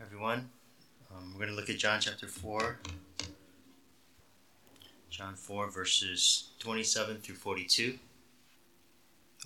everyone. 0.00 0.48
Um, 1.10 1.32
we're 1.32 1.40
going 1.40 1.50
to 1.50 1.56
look 1.56 1.68
at 1.68 1.76
John 1.76 2.00
chapter 2.00 2.26
4. 2.26 2.78
John 5.10 5.34
4, 5.34 5.70
verses 5.70 6.48
27 6.58 7.18
through 7.18 7.34
42. 7.34 7.98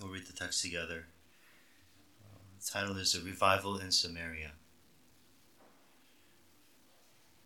We'll 0.01 0.11
read 0.11 0.25
the 0.25 0.33
text 0.33 0.61
together. 0.61 1.07
Uh, 2.23 2.37
the 2.57 2.71
title 2.71 2.95
is 2.97 3.15
A 3.15 3.21
Revival 3.21 3.77
in 3.77 3.91
Samaria. 3.91 4.51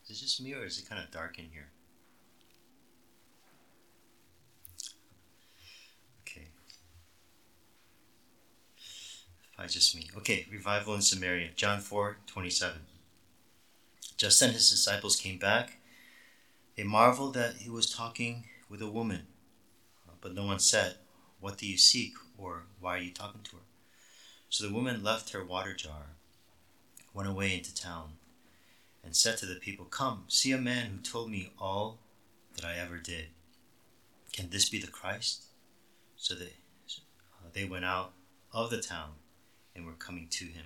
Is 0.08 0.18
it 0.18 0.22
just 0.22 0.42
me 0.42 0.54
or 0.54 0.66
is 0.66 0.78
it 0.78 0.88
kind 0.88 1.04
of 1.04 1.10
dark 1.10 1.40
in 1.40 1.46
here? 1.52 1.70
Okay. 6.22 6.48
Probably 9.56 9.72
just 9.72 9.96
me. 9.96 10.10
Okay, 10.18 10.46
revival 10.52 10.94
in 10.94 11.02
Samaria. 11.02 11.50
John 11.56 11.80
4 11.80 12.18
27. 12.28 12.80
Just 14.20 14.42
then 14.42 14.52
his 14.52 14.70
disciples 14.70 15.16
came 15.16 15.40
back. 15.40 15.78
They 16.76 16.84
marveled 16.84 17.36
that 17.36 17.56
he 17.60 17.70
was 17.70 17.90
talking 17.90 18.44
with 18.70 18.82
a 18.82 18.92
woman. 18.92 19.28
But 20.20 20.36
no 20.36 20.44
one 20.46 20.60
said, 20.60 20.96
What 21.40 21.58
do 21.58 21.66
you 21.66 21.78
seek? 21.78 22.16
or 22.38 22.64
Why 22.82 22.98
are 22.98 23.02
you 23.02 23.12
talking 23.12 23.44
to 23.44 23.56
her? 23.56 23.62
So 24.50 24.68
the 24.68 24.74
woman 24.74 25.06
left 25.06 25.32
her 25.32 25.42
water 25.42 25.74
jar, 25.74 26.18
went 27.14 27.30
away 27.30 27.56
into 27.56 27.74
town, 27.74 28.18
and 29.06 29.16
said 29.16 29.38
to 29.38 29.46
the 29.46 29.56
people, 29.56 29.86
Come, 29.86 30.26
see 30.28 30.52
a 30.52 30.58
man 30.58 30.88
who 30.88 30.98
told 30.98 31.32
me 31.32 31.54
all 31.58 32.00
that 32.58 32.66
I 32.66 32.76
ever 32.76 32.98
did. 32.98 33.28
Can 34.34 34.50
this 34.50 34.68
be 34.68 34.80
the 34.80 34.88
Christ? 34.88 35.46
So 36.18 36.36
they, 36.36 36.56
uh, 37.40 37.48
they 37.54 37.64
went 37.64 37.86
out 37.86 38.12
of 38.52 38.70
the 38.70 38.82
town 38.82 39.12
and 39.74 39.86
were 39.86 39.94
coming 39.94 40.28
to 40.32 40.44
him. 40.44 40.66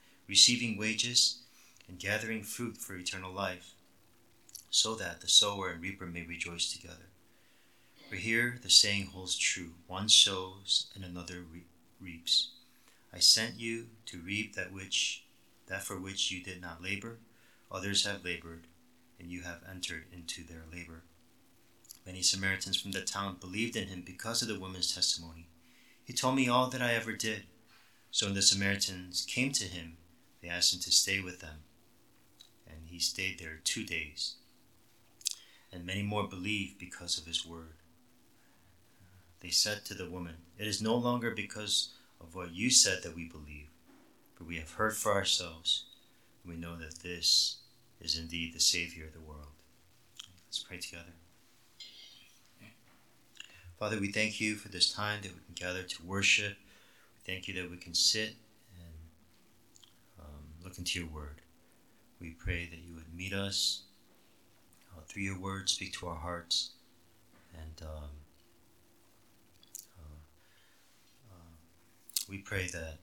receiving 0.31 0.77
wages 0.77 1.39
and 1.89 1.99
gathering 1.99 2.41
fruit 2.41 2.77
for 2.77 2.95
eternal 2.95 3.33
life, 3.33 3.73
so 4.69 4.95
that 4.95 5.19
the 5.19 5.27
sower 5.27 5.69
and 5.69 5.81
reaper 5.81 6.05
may 6.05 6.23
rejoice 6.23 6.71
together. 6.71 7.09
For 8.09 8.15
here 8.15 8.57
the 8.63 8.69
saying 8.69 9.07
holds 9.07 9.37
true 9.37 9.71
one 9.87 10.07
sows 10.07 10.87
and 10.95 11.03
another 11.03 11.43
re- 11.51 11.65
reaps. 11.99 12.51
I 13.13 13.19
sent 13.19 13.59
you 13.59 13.87
to 14.05 14.19
reap 14.19 14.55
that 14.55 14.71
which 14.71 15.25
that 15.67 15.83
for 15.83 15.99
which 15.99 16.31
you 16.31 16.41
did 16.41 16.61
not 16.61 16.81
labor, 16.81 17.17
others 17.69 18.05
have 18.05 18.23
labored, 18.23 18.67
and 19.19 19.29
you 19.29 19.41
have 19.41 19.63
entered 19.69 20.05
into 20.13 20.45
their 20.45 20.63
labor. 20.71 21.03
Many 22.05 22.21
Samaritans 22.21 22.79
from 22.81 22.93
the 22.93 23.01
town 23.01 23.35
believed 23.41 23.75
in 23.75 23.89
him 23.89 24.01
because 24.05 24.41
of 24.41 24.47
the 24.47 24.59
woman's 24.59 24.95
testimony. 24.95 25.47
He 26.05 26.13
told 26.13 26.37
me 26.37 26.47
all 26.47 26.67
that 26.67 26.81
I 26.81 26.93
ever 26.93 27.11
did. 27.11 27.43
So 28.11 28.27
when 28.27 28.35
the 28.35 28.41
Samaritans 28.41 29.25
came 29.29 29.51
to 29.53 29.65
him, 29.65 29.97
they 30.41 30.49
asked 30.49 30.73
him 30.73 30.79
to 30.81 30.91
stay 30.91 31.19
with 31.19 31.39
them, 31.39 31.63
and 32.67 32.87
he 32.87 32.99
stayed 32.99 33.39
there 33.39 33.59
two 33.63 33.85
days. 33.85 34.35
And 35.71 35.85
many 35.85 36.01
more 36.01 36.27
believed 36.27 36.79
because 36.79 37.17
of 37.17 37.25
his 37.25 37.45
word. 37.45 37.75
They 39.39 39.49
said 39.49 39.85
to 39.85 39.93
the 39.93 40.09
woman, 40.09 40.35
It 40.57 40.67
is 40.67 40.81
no 40.81 40.95
longer 40.95 41.31
because 41.31 41.93
of 42.19 42.35
what 42.35 42.53
you 42.53 42.69
said 42.69 43.03
that 43.03 43.15
we 43.15 43.25
believe, 43.25 43.69
but 44.37 44.47
we 44.47 44.57
have 44.57 44.71
heard 44.73 44.95
for 44.95 45.13
ourselves, 45.13 45.85
and 46.43 46.53
we 46.53 46.59
know 46.59 46.75
that 46.77 46.99
this 46.99 47.57
is 47.99 48.17
indeed 48.17 48.53
the 48.53 48.59
Savior 48.59 49.05
of 49.05 49.13
the 49.13 49.21
world. 49.21 49.53
Let's 50.47 50.59
pray 50.59 50.77
together. 50.77 51.13
Father, 53.79 53.99
we 53.99 54.11
thank 54.11 54.39
you 54.39 54.55
for 54.55 54.69
this 54.69 54.93
time 54.93 55.21
that 55.23 55.31
we 55.31 55.39
can 55.39 55.55
gather 55.55 55.81
to 55.81 56.03
worship. 56.05 56.55
We 57.15 57.33
thank 57.33 57.47
you 57.47 57.55
that 57.55 57.71
we 57.71 57.77
can 57.77 57.95
sit 57.95 58.35
into 60.81 60.99
your 60.99 61.09
word. 61.09 61.41
We 62.19 62.31
pray 62.31 62.67
that 62.71 62.79
you 62.79 62.95
would 62.95 63.15
meet 63.15 63.33
us 63.33 63.83
uh, 64.91 65.01
through 65.07 65.21
your 65.21 65.39
word, 65.39 65.69
speak 65.69 65.93
to 65.99 66.07
our 66.07 66.15
hearts, 66.15 66.71
and 67.53 67.87
um, 67.87 68.09
uh, 69.99 70.17
uh, 71.29 71.51
we 72.27 72.39
pray 72.39 72.65
that 72.73 72.97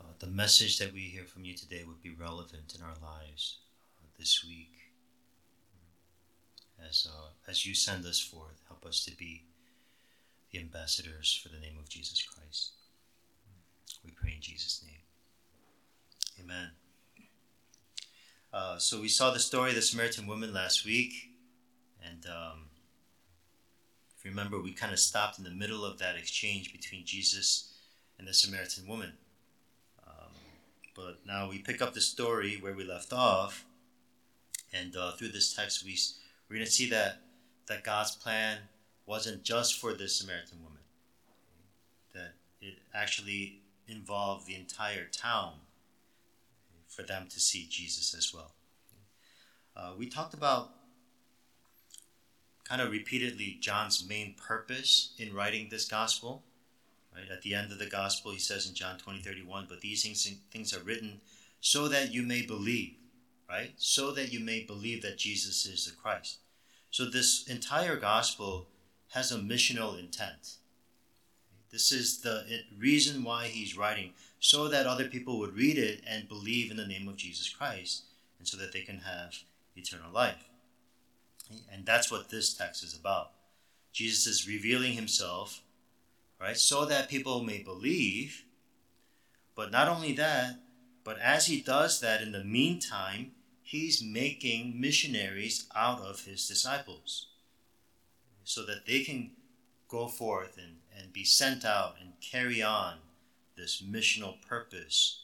uh, 0.00 0.12
the 0.20 0.28
message 0.28 0.78
that 0.78 0.92
we 0.92 1.00
hear 1.00 1.24
from 1.24 1.44
you 1.44 1.52
today 1.52 1.82
would 1.84 2.00
be 2.00 2.10
relevant 2.10 2.76
in 2.78 2.84
our 2.84 2.94
lives 3.02 3.56
uh, 4.00 4.06
this 4.16 4.44
week. 4.46 4.70
As, 6.88 7.08
uh, 7.10 7.30
as 7.50 7.66
you 7.66 7.74
send 7.74 8.06
us 8.06 8.20
forth, 8.20 8.62
help 8.68 8.86
us 8.86 9.04
to 9.06 9.16
be 9.16 9.42
the 10.52 10.60
ambassadors 10.60 11.40
for 11.42 11.48
the 11.48 11.60
name 11.60 11.76
of 11.76 11.88
Jesus 11.88 12.22
Christ. 12.22 12.70
We 14.04 14.12
pray 14.12 14.34
in 14.36 14.40
Jesus' 14.40 14.84
name. 14.86 15.02
Amen. 16.44 16.70
Uh, 18.52 18.78
so 18.78 19.00
we 19.00 19.08
saw 19.08 19.30
the 19.30 19.38
story 19.38 19.70
of 19.70 19.76
the 19.76 19.82
Samaritan 19.82 20.26
woman 20.26 20.52
last 20.52 20.84
week, 20.84 21.30
and 22.04 22.26
um, 22.26 22.64
if 24.16 24.24
you 24.24 24.30
remember, 24.32 24.60
we 24.60 24.72
kind 24.72 24.92
of 24.92 24.98
stopped 24.98 25.38
in 25.38 25.44
the 25.44 25.50
middle 25.50 25.84
of 25.84 25.98
that 25.98 26.16
exchange 26.16 26.72
between 26.72 27.04
Jesus 27.06 27.72
and 28.18 28.26
the 28.26 28.34
Samaritan 28.34 28.88
woman. 28.88 29.12
Um, 30.04 30.32
but 30.96 31.18
now 31.24 31.48
we 31.48 31.58
pick 31.58 31.80
up 31.80 31.94
the 31.94 32.00
story 32.00 32.58
where 32.60 32.74
we 32.74 32.82
left 32.82 33.12
off, 33.12 33.64
and 34.72 34.96
uh, 34.96 35.12
through 35.12 35.28
this 35.28 35.54
text, 35.54 35.84
we 35.84 35.96
we're 36.48 36.56
going 36.56 36.66
to 36.66 36.72
see 36.72 36.90
that 36.90 37.18
that 37.68 37.84
God's 37.84 38.16
plan 38.16 38.58
wasn't 39.06 39.44
just 39.44 39.78
for 39.78 39.94
the 39.94 40.08
Samaritan 40.08 40.58
woman; 40.64 40.82
that 42.14 42.32
it 42.60 42.78
actually 42.92 43.60
involved 43.86 44.48
the 44.48 44.56
entire 44.56 45.04
town 45.04 45.52
for 47.00 47.06
them 47.06 47.26
to 47.30 47.40
see 47.40 47.66
Jesus 47.70 48.14
as 48.14 48.32
well. 48.34 48.52
Uh, 49.76 49.92
we 49.96 50.06
talked 50.06 50.34
about 50.34 50.70
kind 52.64 52.82
of 52.82 52.90
repeatedly 52.90 53.56
John's 53.60 54.06
main 54.06 54.34
purpose 54.34 55.14
in 55.18 55.34
writing 55.34 55.68
this 55.70 55.88
gospel. 55.88 56.42
Right 57.14 57.30
at 57.30 57.42
the 57.42 57.54
end 57.54 57.72
of 57.72 57.78
the 57.78 57.86
gospel, 57.86 58.30
he 58.32 58.38
says 58.38 58.68
in 58.68 58.74
John 58.74 58.98
20, 58.98 59.20
31, 59.20 59.66
but 59.68 59.80
these 59.80 60.02
things, 60.02 60.30
things 60.52 60.72
are 60.72 60.82
written 60.82 61.20
so 61.60 61.88
that 61.88 62.12
you 62.12 62.22
may 62.22 62.42
believe, 62.42 62.94
right? 63.48 63.72
So 63.76 64.12
that 64.12 64.32
you 64.32 64.38
may 64.38 64.62
believe 64.62 65.02
that 65.02 65.18
Jesus 65.18 65.66
is 65.66 65.86
the 65.86 65.92
Christ. 65.92 66.38
So 66.90 67.04
this 67.04 67.46
entire 67.48 67.96
gospel 67.96 68.68
has 69.08 69.32
a 69.32 69.38
missional 69.38 69.98
intent. 69.98 70.56
This 71.72 71.90
is 71.92 72.20
the 72.20 72.44
reason 72.78 73.24
why 73.24 73.46
he's 73.46 73.76
writing, 73.76 74.12
so 74.40 74.68
that 74.68 74.86
other 74.86 75.04
people 75.04 75.38
would 75.38 75.54
read 75.54 75.76
it 75.76 76.02
and 76.06 76.28
believe 76.28 76.70
in 76.70 76.78
the 76.78 76.86
name 76.86 77.06
of 77.06 77.16
Jesus 77.16 77.48
Christ, 77.50 78.04
and 78.38 78.48
so 78.48 78.56
that 78.56 78.72
they 78.72 78.80
can 78.80 79.00
have 79.00 79.36
eternal 79.76 80.10
life. 80.10 80.48
And 81.72 81.84
that's 81.84 82.10
what 82.10 82.30
this 82.30 82.54
text 82.54 82.82
is 82.82 82.98
about. 82.98 83.32
Jesus 83.92 84.26
is 84.26 84.48
revealing 84.48 84.94
himself, 84.94 85.62
right, 86.40 86.56
so 86.56 86.86
that 86.86 87.10
people 87.10 87.42
may 87.42 87.58
believe. 87.58 88.44
But 89.54 89.70
not 89.70 89.88
only 89.88 90.14
that, 90.14 90.56
but 91.04 91.18
as 91.18 91.46
he 91.46 91.60
does 91.60 92.00
that 92.00 92.22
in 92.22 92.32
the 92.32 92.44
meantime, 92.44 93.32
he's 93.62 94.02
making 94.02 94.80
missionaries 94.80 95.66
out 95.76 96.00
of 96.00 96.24
his 96.24 96.48
disciples 96.48 97.26
so 98.44 98.64
that 98.64 98.86
they 98.86 99.00
can 99.00 99.32
go 99.88 100.08
forth 100.08 100.56
and, 100.56 100.76
and 100.98 101.12
be 101.12 101.24
sent 101.24 101.64
out 101.64 101.96
and 102.00 102.12
carry 102.20 102.62
on 102.62 102.94
this 103.60 103.82
missional 103.82 104.40
purpose 104.48 105.22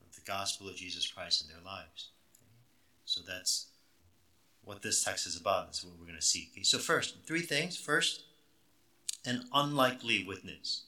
of 0.00 0.14
the 0.14 0.22
gospel 0.22 0.68
of 0.68 0.76
Jesus 0.76 1.06
Christ 1.06 1.42
in 1.42 1.48
their 1.48 1.64
lives. 1.64 2.08
So 3.04 3.20
that's 3.26 3.66
what 4.64 4.82
this 4.82 5.04
text 5.04 5.26
is 5.26 5.38
about. 5.38 5.66
That's 5.66 5.84
what 5.84 5.94
we're 5.98 6.06
going 6.06 6.18
to 6.18 6.24
see. 6.24 6.48
Okay, 6.52 6.62
so, 6.62 6.78
first, 6.78 7.16
three 7.26 7.42
things. 7.42 7.76
First, 7.76 8.22
an 9.26 9.44
unlikely 9.52 10.24
witness. 10.26 10.84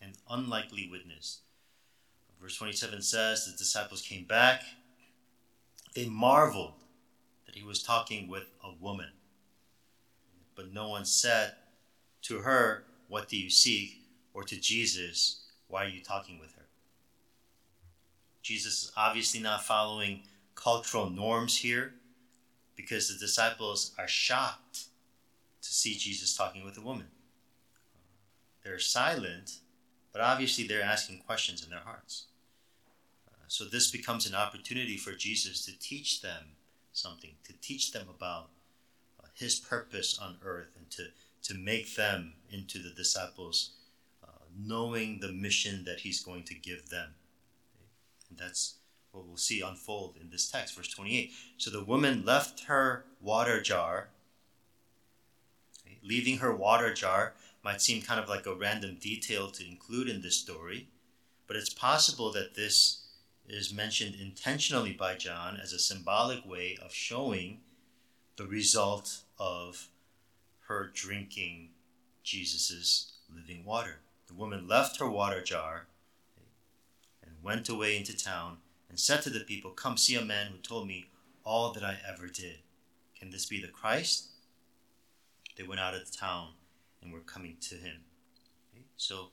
An 0.00 0.12
unlikely 0.30 0.88
witness. 0.90 1.40
Verse 2.40 2.56
27 2.56 3.02
says 3.02 3.46
the 3.46 3.56
disciples 3.56 4.02
came 4.02 4.24
back. 4.24 4.62
They 5.94 6.08
marveled 6.08 6.74
that 7.46 7.54
he 7.54 7.62
was 7.62 7.82
talking 7.82 8.28
with 8.28 8.44
a 8.64 8.72
woman. 8.80 9.10
But 10.56 10.72
no 10.72 10.88
one 10.88 11.04
said 11.04 11.52
to 12.22 12.38
her, 12.38 12.84
What 13.08 13.28
do 13.28 13.36
you 13.36 13.50
seek? 13.50 14.02
or 14.34 14.44
to 14.44 14.56
Jesus, 14.58 15.41
why 15.72 15.86
are 15.86 15.88
you 15.88 16.02
talking 16.02 16.38
with 16.38 16.54
her? 16.54 16.66
Jesus 18.42 18.84
is 18.84 18.92
obviously 18.94 19.40
not 19.40 19.64
following 19.64 20.20
cultural 20.54 21.08
norms 21.08 21.56
here 21.56 21.94
because 22.76 23.08
the 23.08 23.18
disciples 23.18 23.94
are 23.98 24.06
shocked 24.06 24.84
to 25.62 25.72
see 25.72 25.94
Jesus 25.94 26.36
talking 26.36 26.62
with 26.62 26.76
a 26.76 26.82
woman. 26.82 27.06
They're 28.62 28.78
silent, 28.78 29.60
but 30.12 30.20
obviously 30.20 30.66
they're 30.66 30.82
asking 30.82 31.22
questions 31.26 31.64
in 31.64 31.70
their 31.70 31.80
hearts. 31.80 32.26
Uh, 33.26 33.44
so 33.48 33.64
this 33.64 33.90
becomes 33.90 34.28
an 34.28 34.34
opportunity 34.34 34.98
for 34.98 35.12
Jesus 35.12 35.64
to 35.64 35.78
teach 35.78 36.20
them 36.20 36.56
something, 36.92 37.30
to 37.44 37.54
teach 37.62 37.92
them 37.92 38.08
about 38.14 38.50
uh, 39.22 39.28
his 39.34 39.58
purpose 39.58 40.18
on 40.20 40.36
earth 40.44 40.76
and 40.76 40.90
to, 40.90 41.06
to 41.44 41.54
make 41.58 41.96
them 41.96 42.34
into 42.50 42.78
the 42.78 42.90
disciples, 42.90 43.70
knowing 44.58 45.20
the 45.20 45.32
mission 45.32 45.84
that 45.84 46.00
he's 46.00 46.22
going 46.22 46.44
to 46.44 46.54
give 46.54 46.88
them. 46.88 47.14
And 48.28 48.38
that's 48.38 48.76
what 49.12 49.26
we'll 49.26 49.36
see 49.36 49.60
unfold 49.60 50.16
in 50.20 50.30
this 50.30 50.50
text, 50.50 50.76
verse 50.76 50.88
28. 50.88 51.32
So 51.58 51.70
the 51.70 51.84
woman 51.84 52.24
left 52.24 52.64
her 52.64 53.04
water 53.20 53.60
jar. 53.60 54.08
Leaving 56.02 56.38
her 56.38 56.54
water 56.54 56.92
jar 56.92 57.34
might 57.62 57.80
seem 57.80 58.02
kind 58.02 58.18
of 58.18 58.28
like 58.28 58.46
a 58.46 58.54
random 58.54 58.96
detail 59.00 59.50
to 59.50 59.66
include 59.66 60.08
in 60.08 60.20
this 60.20 60.36
story, 60.36 60.88
but 61.46 61.56
it's 61.56 61.72
possible 61.72 62.32
that 62.32 62.54
this 62.54 63.06
is 63.46 63.72
mentioned 63.72 64.14
intentionally 64.14 64.92
by 64.92 65.14
John 65.14 65.58
as 65.62 65.72
a 65.72 65.78
symbolic 65.78 66.44
way 66.46 66.76
of 66.82 66.92
showing 66.92 67.60
the 68.36 68.46
result 68.46 69.20
of 69.38 69.88
her 70.66 70.90
drinking 70.94 71.70
Jesus' 72.22 73.18
living 73.32 73.64
water. 73.64 74.00
The 74.32 74.40
woman 74.40 74.66
left 74.66 74.98
her 74.98 75.10
water 75.10 75.42
jar 75.42 75.88
and 77.22 77.32
went 77.42 77.68
away 77.68 77.98
into 77.98 78.16
town 78.16 78.58
and 78.88 78.98
said 78.98 79.20
to 79.22 79.30
the 79.30 79.40
people, 79.40 79.72
Come 79.72 79.98
see 79.98 80.16
a 80.16 80.24
man 80.24 80.46
who 80.50 80.56
told 80.58 80.88
me 80.88 81.10
all 81.44 81.70
that 81.72 81.84
I 81.84 81.98
ever 82.08 82.28
did. 82.28 82.60
Can 83.18 83.30
this 83.30 83.44
be 83.44 83.60
the 83.60 83.68
Christ? 83.68 84.28
They 85.56 85.64
went 85.64 85.82
out 85.82 85.94
of 85.94 86.10
the 86.10 86.16
town 86.16 86.52
and 87.02 87.12
were 87.12 87.20
coming 87.20 87.56
to 87.68 87.74
him. 87.74 88.04
So 88.96 89.28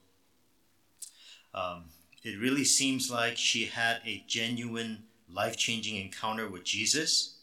um, 1.53 1.85
it 2.23 2.37
really 2.37 2.65
seems 2.65 3.09
like 3.09 3.37
she 3.37 3.67
had 3.67 4.01
a 4.05 4.25
genuine 4.27 5.03
life 5.31 5.55
changing 5.55 5.95
encounter 5.95 6.49
with 6.49 6.65
Jesus. 6.65 7.37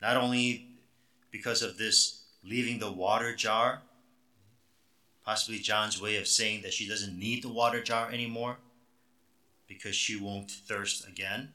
Not 0.00 0.16
only 0.16 0.68
because 1.32 1.62
of 1.62 1.78
this 1.78 2.22
leaving 2.44 2.78
the 2.78 2.92
water 2.92 3.34
jar, 3.34 3.82
possibly 5.26 5.58
John's 5.58 6.00
way 6.00 6.16
of 6.16 6.28
saying 6.28 6.62
that 6.62 6.72
she 6.72 6.88
doesn't 6.88 7.18
need 7.18 7.42
the 7.42 7.48
water 7.48 7.82
jar 7.82 8.08
anymore 8.12 8.58
because 9.66 9.96
she 9.96 10.16
won't 10.16 10.50
thirst 10.50 11.06
again. 11.08 11.52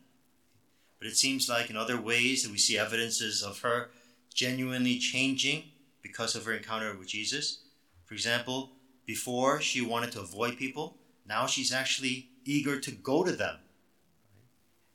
But 1.00 1.08
it 1.08 1.16
seems 1.16 1.48
like 1.48 1.70
in 1.70 1.78
other 1.78 2.00
ways 2.00 2.44
that 2.44 2.52
we 2.52 2.58
see 2.58 2.78
evidences 2.78 3.42
of 3.42 3.60
her 3.62 3.90
genuinely 4.34 5.00
changing 5.00 5.64
because 6.04 6.36
of 6.36 6.44
her 6.46 6.52
encounter 6.52 6.96
with 6.98 7.08
Jesus. 7.08 7.64
For 8.04 8.14
example, 8.14 8.72
before 9.06 9.62
she 9.62 9.82
wanted 9.82 10.12
to 10.12 10.20
avoid 10.20 10.58
people, 10.58 10.98
now 11.26 11.46
she's 11.46 11.72
actually 11.72 12.28
eager 12.44 12.78
to 12.78 12.92
go 12.92 13.24
to 13.24 13.32
them. 13.32 13.56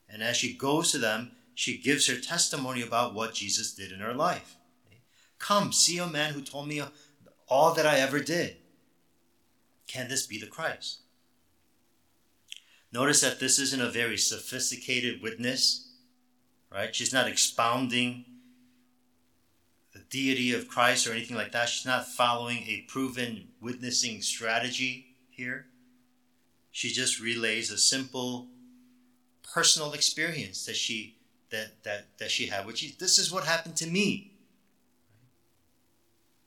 And 0.06 0.22
as 0.22 0.36
she 0.36 0.54
goes 0.54 0.92
to 0.92 0.98
them, 0.98 1.32
she 1.54 1.78
gives 1.78 2.06
her 2.08 2.20
testimony 2.20 2.82
about 2.82 3.14
what 3.14 3.32
Jesus 3.32 3.72
did 3.74 3.90
in 3.90 4.00
her 4.00 4.14
life. 4.14 4.56
Come, 5.38 5.72
see 5.72 5.96
a 5.96 6.06
man 6.06 6.34
who 6.34 6.42
told 6.42 6.68
me 6.68 6.82
all 7.48 7.72
that 7.72 7.86
I 7.86 8.00
ever 8.00 8.20
did. 8.20 8.56
Can 9.86 10.08
this 10.08 10.26
be 10.26 10.38
the 10.38 10.46
Christ? 10.46 11.00
Notice 12.92 13.20
that 13.20 13.40
this 13.40 13.58
isn't 13.58 13.82
a 13.82 13.90
very 13.90 14.16
sophisticated 14.16 15.22
witness, 15.22 15.92
right? 16.72 16.94
She's 16.94 17.12
not 17.12 17.28
expounding 17.28 18.24
the 19.92 20.00
deity 20.10 20.54
of 20.54 20.68
Christ 20.68 21.06
or 21.06 21.12
anything 21.12 21.36
like 21.36 21.52
that. 21.52 21.68
She's 21.68 21.86
not 21.86 22.06
following 22.06 22.58
a 22.58 22.84
proven 22.88 23.48
witnessing 23.60 24.22
strategy 24.22 25.16
here. 25.30 25.66
She 26.70 26.90
just 26.90 27.20
relays 27.20 27.70
a 27.70 27.78
simple 27.78 28.48
personal 29.42 29.92
experience 29.92 30.66
that 30.66 30.76
she 30.76 31.16
that 31.50 31.82
that 31.84 32.18
that 32.18 32.30
she 32.30 32.46
had, 32.46 32.66
which 32.66 32.98
this 32.98 33.18
is 33.18 33.32
what 33.32 33.44
happened 33.44 33.76
to 33.76 33.86
me. 33.86 34.32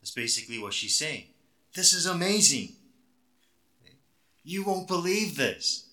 That's 0.02 0.12
basically 0.12 0.60
what 0.60 0.74
she's 0.74 0.98
saying. 0.98 1.26
This 1.74 1.94
is 1.94 2.06
amazing. 2.06 2.76
You 4.50 4.64
won't 4.64 4.88
believe 4.88 5.38
this. 5.38 5.86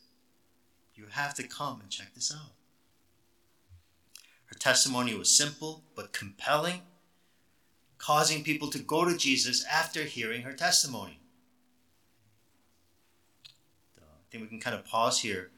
You 0.94 1.05
have 1.11 1.35
to 1.35 1.43
come 1.43 1.79
and 1.82 1.91
check 1.91 2.14
this 2.14 2.32
out. 2.35 2.53
Her 4.47 4.55
testimony 4.55 5.14
was 5.14 5.29
simple 5.29 5.82
but 5.94 6.14
compelling, 6.14 6.81
causing 7.99 8.43
people 8.43 8.70
to 8.70 8.79
go 8.79 9.05
to 9.05 9.14
Jesus 9.14 9.62
after 9.67 10.05
hearing 10.05 10.41
her 10.41 10.55
testimony. 10.55 11.20
Uh, 13.99 14.05
I 14.06 14.25
think 14.31 14.44
we 14.44 14.49
can 14.49 14.61
kind 14.61 14.75
of 14.75 14.87
pause 14.87 15.20
here 15.20 15.50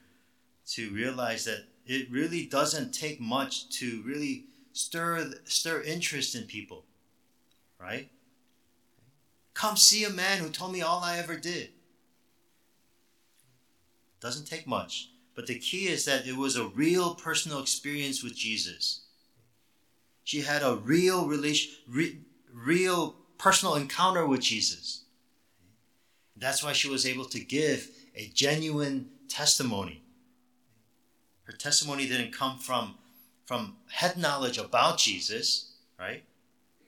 to 0.70 0.90
realize 0.90 1.44
that 1.44 1.66
it 1.86 2.10
really 2.10 2.46
doesn't 2.46 2.90
take 2.90 3.20
much 3.20 3.68
to 3.78 4.02
really 4.04 4.46
stir 4.72 5.34
stir 5.44 5.82
interest 5.82 6.34
in 6.34 6.46
people, 6.46 6.84
right? 7.80 8.10
Come 9.54 9.76
see 9.76 10.02
a 10.02 10.10
man 10.10 10.38
who 10.38 10.48
told 10.48 10.72
me 10.72 10.82
all 10.82 11.04
I 11.04 11.18
ever 11.18 11.36
did. 11.36 11.70
Doesn't 14.20 14.46
take 14.46 14.66
much. 14.66 15.10
But 15.34 15.46
the 15.46 15.58
key 15.58 15.88
is 15.88 16.04
that 16.04 16.26
it 16.26 16.36
was 16.36 16.56
a 16.56 16.66
real 16.66 17.14
personal 17.14 17.60
experience 17.60 18.22
with 18.22 18.34
Jesus. 18.34 19.02
She 20.24 20.40
had 20.40 20.62
a 20.62 20.76
real 20.76 21.26
relation, 21.26 21.72
re, 21.88 22.18
real 22.52 23.14
personal 23.38 23.76
encounter 23.76 24.26
with 24.26 24.40
Jesus. 24.40 25.04
That's 26.36 26.62
why 26.62 26.72
she 26.72 26.88
was 26.88 27.06
able 27.06 27.24
to 27.26 27.40
give 27.40 27.88
a 28.14 28.30
genuine 28.34 29.10
testimony. 29.28 30.02
Her 31.44 31.52
testimony 31.52 32.06
didn't 32.06 32.32
come 32.32 32.58
from, 32.58 32.96
from 33.46 33.76
head 33.90 34.18
knowledge 34.18 34.58
about 34.58 34.98
Jesus, 34.98 35.72
right? 35.98 36.24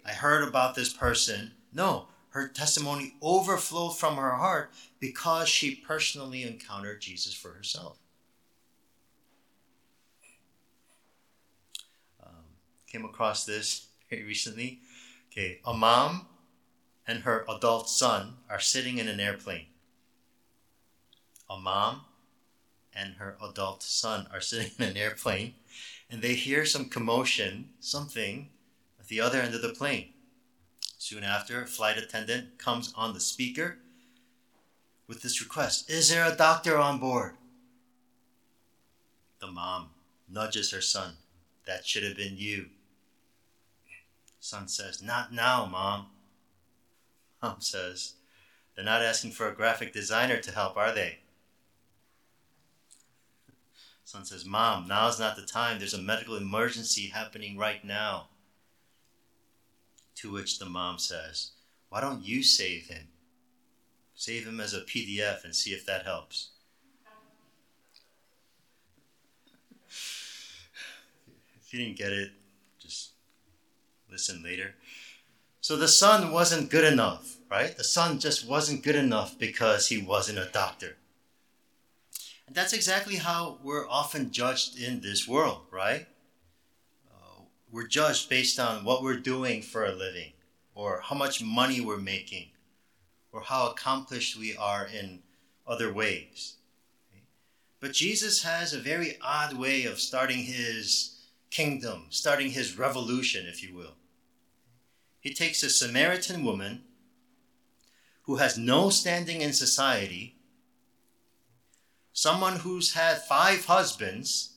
I 0.05 0.11
heard 0.11 0.47
about 0.47 0.75
this 0.75 0.93
person. 0.93 1.53
No, 1.73 2.09
her 2.31 2.49
testimony 2.49 3.15
overflowed 3.21 3.99
from 3.99 4.17
her 4.17 4.31
heart 4.31 4.73
because 4.99 5.49
she 5.49 5.75
personally 5.75 6.43
encountered 6.43 7.01
Jesus 7.01 7.35
for 7.35 7.51
herself. 7.51 7.99
Um, 12.25 12.33
came 12.91 13.05
across 13.05 13.45
this 13.45 13.87
very 14.09 14.25
recently. 14.25 14.81
Okay, 15.31 15.61
a 15.65 15.75
mom 15.75 16.27
and 17.07 17.21
her 17.21 17.45
adult 17.49 17.89
son 17.89 18.35
are 18.49 18.61
sitting 18.61 18.99
in 18.99 19.09
an 19.09 19.21
airplane. 19.21 19.67
A 21.49 21.57
mom 21.59 22.03
and 22.95 23.15
her 23.15 23.37
adult 23.43 23.83
son 23.83 24.29
are 24.33 24.41
sitting 24.41 24.71
in 24.79 24.91
an 24.91 24.97
airplane 24.97 25.55
and 26.09 26.23
they 26.23 26.35
hear 26.35 26.65
some 26.65 26.89
commotion, 26.89 27.71
something 27.81 28.51
at 28.99 29.09
the 29.09 29.21
other 29.21 29.41
end 29.41 29.55
of 29.55 29.63
the 29.63 29.71
plane. 29.71 30.13
Soon 31.01 31.25
after, 31.25 31.63
a 31.63 31.67
flight 31.67 31.97
attendant 31.97 32.59
comes 32.59 32.93
on 32.95 33.15
the 33.15 33.21
speaker 33.21 33.79
with 35.07 35.23
this 35.23 35.41
request 35.41 35.89
Is 35.89 36.11
there 36.11 36.31
a 36.31 36.37
doctor 36.37 36.77
on 36.77 36.99
board? 36.99 37.37
The 39.41 39.47
mom 39.47 39.89
nudges 40.29 40.73
her 40.73 40.83
son. 40.83 41.15
That 41.67 41.87
should 41.87 42.03
have 42.03 42.19
been 42.19 42.37
you. 42.37 42.67
Son 44.41 44.69
says, 44.69 45.03
Not 45.03 45.33
now, 45.33 45.65
Mom. 45.65 46.09
Mom 47.43 47.63
says, 47.63 48.13
They're 48.77 48.85
not 48.85 49.01
asking 49.01 49.31
for 49.31 49.49
a 49.49 49.55
graphic 49.55 49.95
designer 49.95 50.37
to 50.37 50.53
help, 50.53 50.77
are 50.77 50.93
they? 50.93 51.21
Son 54.05 54.27
says, 54.27 54.45
Mom, 54.45 54.87
now's 54.87 55.19
not 55.19 55.37
the 55.37 55.47
time. 55.47 55.79
There's 55.79 55.95
a 55.95 56.03
medical 56.03 56.37
emergency 56.37 57.07
happening 57.07 57.57
right 57.57 57.83
now. 57.83 58.27
To 60.21 60.31
which 60.31 60.59
the 60.59 60.67
mom 60.67 60.99
says, 60.99 61.53
Why 61.89 62.03
don't 62.03 62.23
you 62.23 62.43
save 62.43 62.89
him? 62.89 63.09
Save 64.15 64.47
him 64.47 64.61
as 64.61 64.75
a 64.75 64.83
PDF 64.83 65.45
and 65.45 65.57
see 65.57 65.71
if 65.71 65.87
that 65.87 66.05
helps. 66.05 66.51
If 69.89 71.73
you 71.73 71.79
didn't 71.79 71.97
get 71.97 72.13
it, 72.13 72.33
just 72.79 73.13
listen 74.11 74.43
later. 74.43 74.75
So 75.63 75.77
the 75.77 75.89
son 75.89 76.33
wasn't 76.33 76.69
good 76.69 76.85
enough, 76.85 77.39
right? 77.51 77.75
The 77.75 77.83
son 77.83 78.19
just 78.19 78.47
wasn't 78.47 78.83
good 78.83 78.97
enough 78.97 79.39
because 79.39 79.89
he 79.89 80.03
wasn't 80.03 80.39
a 80.39 80.51
doctor. 80.53 80.99
And 82.47 82.55
that's 82.55 82.75
exactly 82.75 83.17
how 83.17 83.59
we're 83.63 83.89
often 83.89 84.33
judged 84.33 84.79
in 84.79 85.01
this 85.01 85.27
world, 85.27 85.63
right? 85.71 86.09
We're 87.73 87.87
judged 87.87 88.29
based 88.29 88.59
on 88.59 88.85
what 88.85 89.03
we're 89.03 89.17
doing 89.17 89.63
for 89.63 89.85
a 89.85 89.93
living, 89.93 90.33
or 90.75 91.01
how 91.05 91.15
much 91.15 91.43
money 91.43 91.81
we're 91.81 91.99
making, 91.99 92.49
or 93.33 93.43
how 93.43 93.71
accomplished 93.71 94.37
we 94.37 94.57
are 94.57 94.87
in 94.87 95.21
other 95.67 95.93
ways. 95.93 96.57
But 97.79 97.93
Jesus 97.93 98.43
has 98.43 98.73
a 98.73 98.81
very 98.81 99.19
odd 99.23 99.57
way 99.57 99.85
of 99.85 100.01
starting 100.01 100.41
his 100.41 101.21
kingdom, 101.51 102.07
starting 102.11 102.51
his 102.51 102.77
revolution, 102.77 103.47
if 103.47 103.63
you 103.63 103.75
will. 103.75 103.95
He 105.21 105.33
takes 105.33 105.63
a 105.63 105.71
Samaritan 105.71 106.45
woman 106.45 106.83
who 108.23 108.37
has 108.37 108.59
no 108.59 108.91
standing 108.91 109.41
in 109.41 109.53
society, 109.53 110.37
someone 112.13 112.57
who's 112.57 112.95
had 112.95 113.23
five 113.23 113.67
husbands, 113.67 114.57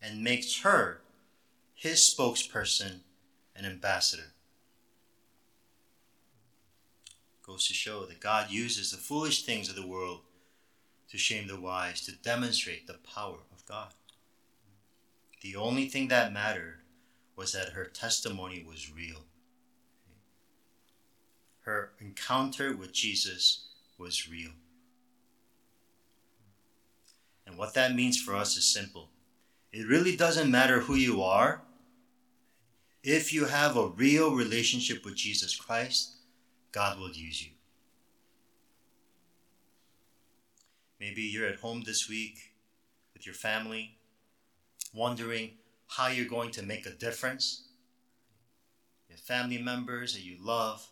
and 0.00 0.22
makes 0.22 0.60
her 0.60 0.99
his 1.80 2.00
spokesperson 2.00 3.00
and 3.56 3.64
ambassador. 3.64 4.34
Goes 7.42 7.66
to 7.68 7.72
show 7.72 8.04
that 8.04 8.20
God 8.20 8.50
uses 8.50 8.90
the 8.90 8.98
foolish 8.98 9.46
things 9.46 9.70
of 9.70 9.76
the 9.76 9.86
world 9.86 10.20
to 11.10 11.16
shame 11.16 11.48
the 11.48 11.58
wise, 11.58 12.02
to 12.02 12.12
demonstrate 12.12 12.86
the 12.86 12.98
power 13.14 13.38
of 13.50 13.64
God. 13.64 13.94
The 15.40 15.56
only 15.56 15.88
thing 15.88 16.08
that 16.08 16.34
mattered 16.34 16.80
was 17.34 17.52
that 17.52 17.70
her 17.70 17.86
testimony 17.86 18.62
was 18.62 18.92
real. 18.94 19.24
Her 21.62 21.92
encounter 21.98 22.76
with 22.76 22.92
Jesus 22.92 23.68
was 23.96 24.28
real. 24.30 24.50
And 27.46 27.56
what 27.56 27.72
that 27.72 27.94
means 27.94 28.20
for 28.20 28.36
us 28.36 28.58
is 28.58 28.64
simple. 28.64 29.08
It 29.72 29.88
really 29.88 30.14
doesn't 30.14 30.50
matter 30.50 30.80
who 30.80 30.94
you 30.94 31.22
are. 31.22 31.62
If 33.02 33.32
you 33.32 33.46
have 33.46 33.76
a 33.76 33.88
real 33.88 34.34
relationship 34.34 35.04
with 35.04 35.16
Jesus 35.16 35.56
Christ, 35.56 36.16
God 36.72 36.98
will 36.98 37.10
use 37.10 37.42
you. 37.42 37.52
Maybe 41.00 41.22
you're 41.22 41.48
at 41.48 41.60
home 41.60 41.82
this 41.86 42.10
week 42.10 42.52
with 43.14 43.24
your 43.24 43.34
family, 43.34 43.96
wondering 44.92 45.52
how 45.88 46.08
you're 46.08 46.28
going 46.28 46.50
to 46.52 46.62
make 46.62 46.84
a 46.84 46.90
difference. 46.90 47.68
Your 49.08 49.16
family 49.16 49.56
members 49.56 50.12
that 50.12 50.22
you 50.22 50.36
love 50.38 50.86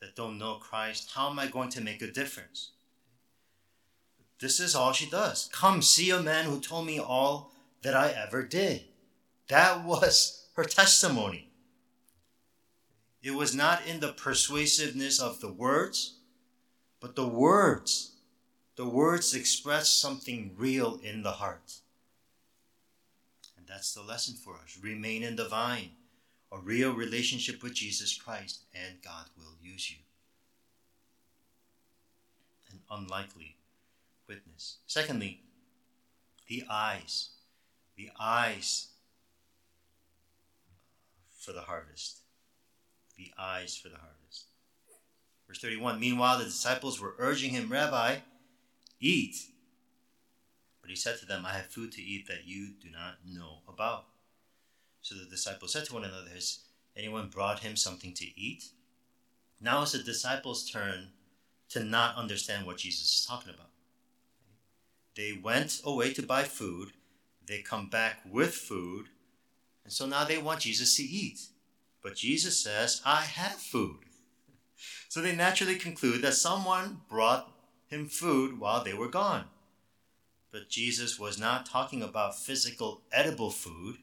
that 0.00 0.16
don't 0.16 0.38
know 0.38 0.54
Christ, 0.54 1.12
how 1.14 1.30
am 1.30 1.38
I 1.38 1.46
going 1.46 1.68
to 1.70 1.80
make 1.80 2.02
a 2.02 2.10
difference? 2.10 2.72
This 4.40 4.58
is 4.58 4.74
all 4.74 4.92
she 4.92 5.08
does. 5.08 5.48
Come 5.52 5.80
see 5.80 6.10
a 6.10 6.20
man 6.20 6.46
who 6.46 6.60
told 6.60 6.86
me 6.86 6.98
all 6.98 7.52
that 7.82 7.94
I 7.94 8.10
ever 8.10 8.42
did. 8.42 8.84
That 9.48 9.84
was 9.84 10.39
her 10.60 10.68
testimony. 10.68 11.48
It 13.22 13.30
was 13.30 13.54
not 13.54 13.86
in 13.86 14.00
the 14.00 14.12
persuasiveness 14.12 15.18
of 15.18 15.40
the 15.40 15.50
words, 15.50 16.18
but 17.00 17.16
the 17.16 17.26
words. 17.26 18.12
The 18.76 18.86
words 18.86 19.34
express 19.34 19.88
something 19.88 20.52
real 20.58 21.00
in 21.02 21.22
the 21.22 21.30
heart. 21.30 21.76
And 23.56 23.66
that's 23.66 23.94
the 23.94 24.02
lesson 24.02 24.34
for 24.34 24.52
us. 24.56 24.78
Remain 24.82 25.22
in 25.22 25.34
the 25.34 25.48
vine, 25.48 25.92
a 26.52 26.58
real 26.58 26.92
relationship 26.92 27.62
with 27.62 27.72
Jesus 27.72 28.14
Christ, 28.14 28.64
and 28.74 29.00
God 29.02 29.30
will 29.38 29.56
use 29.62 29.90
you. 29.90 29.96
An 32.70 32.80
unlikely 32.90 33.56
witness. 34.28 34.76
Secondly, 34.86 35.40
the 36.48 36.64
eyes. 36.68 37.30
The 37.96 38.10
eyes 38.20 38.89
for 41.40 41.52
the 41.52 41.62
harvest. 41.62 42.20
The 43.16 43.32
eyes 43.38 43.76
for 43.76 43.88
the 43.88 43.96
harvest. 43.96 44.46
Verse 45.48 45.58
31 45.58 45.98
Meanwhile, 45.98 46.38
the 46.38 46.44
disciples 46.44 47.00
were 47.00 47.16
urging 47.18 47.50
him, 47.50 47.70
Rabbi, 47.70 48.16
eat. 49.00 49.36
But 50.80 50.90
he 50.90 50.96
said 50.96 51.18
to 51.18 51.26
them, 51.26 51.44
I 51.44 51.54
have 51.54 51.66
food 51.66 51.92
to 51.92 52.02
eat 52.02 52.28
that 52.28 52.46
you 52.46 52.68
do 52.80 52.90
not 52.90 53.16
know 53.26 53.58
about. 53.68 54.06
So 55.02 55.14
the 55.14 55.28
disciples 55.28 55.72
said 55.72 55.86
to 55.86 55.94
one 55.94 56.04
another, 56.04 56.30
Has 56.32 56.60
anyone 56.96 57.28
brought 57.28 57.60
him 57.60 57.76
something 57.76 58.14
to 58.14 58.40
eat? 58.40 58.64
Now 59.60 59.82
it's 59.82 59.92
the 59.92 60.02
disciples' 60.02 60.70
turn 60.70 61.08
to 61.70 61.84
not 61.84 62.16
understand 62.16 62.66
what 62.66 62.78
Jesus 62.78 63.20
is 63.20 63.26
talking 63.26 63.52
about. 63.52 63.70
They 65.16 65.32
went 65.32 65.80
away 65.84 66.12
to 66.14 66.22
buy 66.22 66.44
food, 66.44 66.92
they 67.46 67.60
come 67.60 67.88
back 67.88 68.20
with 68.30 68.54
food, 68.54 69.06
and 69.90 69.94
so 69.96 70.06
now 70.06 70.22
they 70.24 70.38
want 70.38 70.60
Jesus 70.60 70.94
to 70.98 71.02
eat. 71.02 71.40
But 72.00 72.14
Jesus 72.14 72.56
says, 72.56 73.02
I 73.04 73.22
have 73.22 73.54
food. 73.54 73.96
So 75.08 75.20
they 75.20 75.34
naturally 75.34 75.74
conclude 75.74 76.22
that 76.22 76.34
someone 76.34 77.00
brought 77.08 77.50
him 77.88 78.06
food 78.06 78.60
while 78.60 78.84
they 78.84 78.94
were 78.94 79.08
gone. 79.08 79.46
But 80.52 80.68
Jesus 80.68 81.18
was 81.18 81.40
not 81.40 81.66
talking 81.66 82.04
about 82.04 82.38
physical, 82.38 83.02
edible 83.10 83.50
food. 83.50 83.96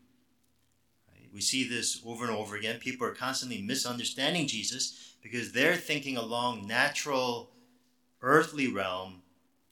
We 1.34 1.40
see 1.40 1.66
this 1.66 2.02
over 2.06 2.26
and 2.26 2.36
over 2.36 2.58
again. 2.58 2.82
People 2.82 3.08
are 3.08 3.14
constantly 3.14 3.62
misunderstanding 3.62 4.46
Jesus 4.48 5.16
because 5.24 5.54
they're 5.54 5.78
thinking 5.78 6.18
along 6.18 6.68
natural, 6.68 7.52
earthly 8.22 8.68
realm 8.68 9.22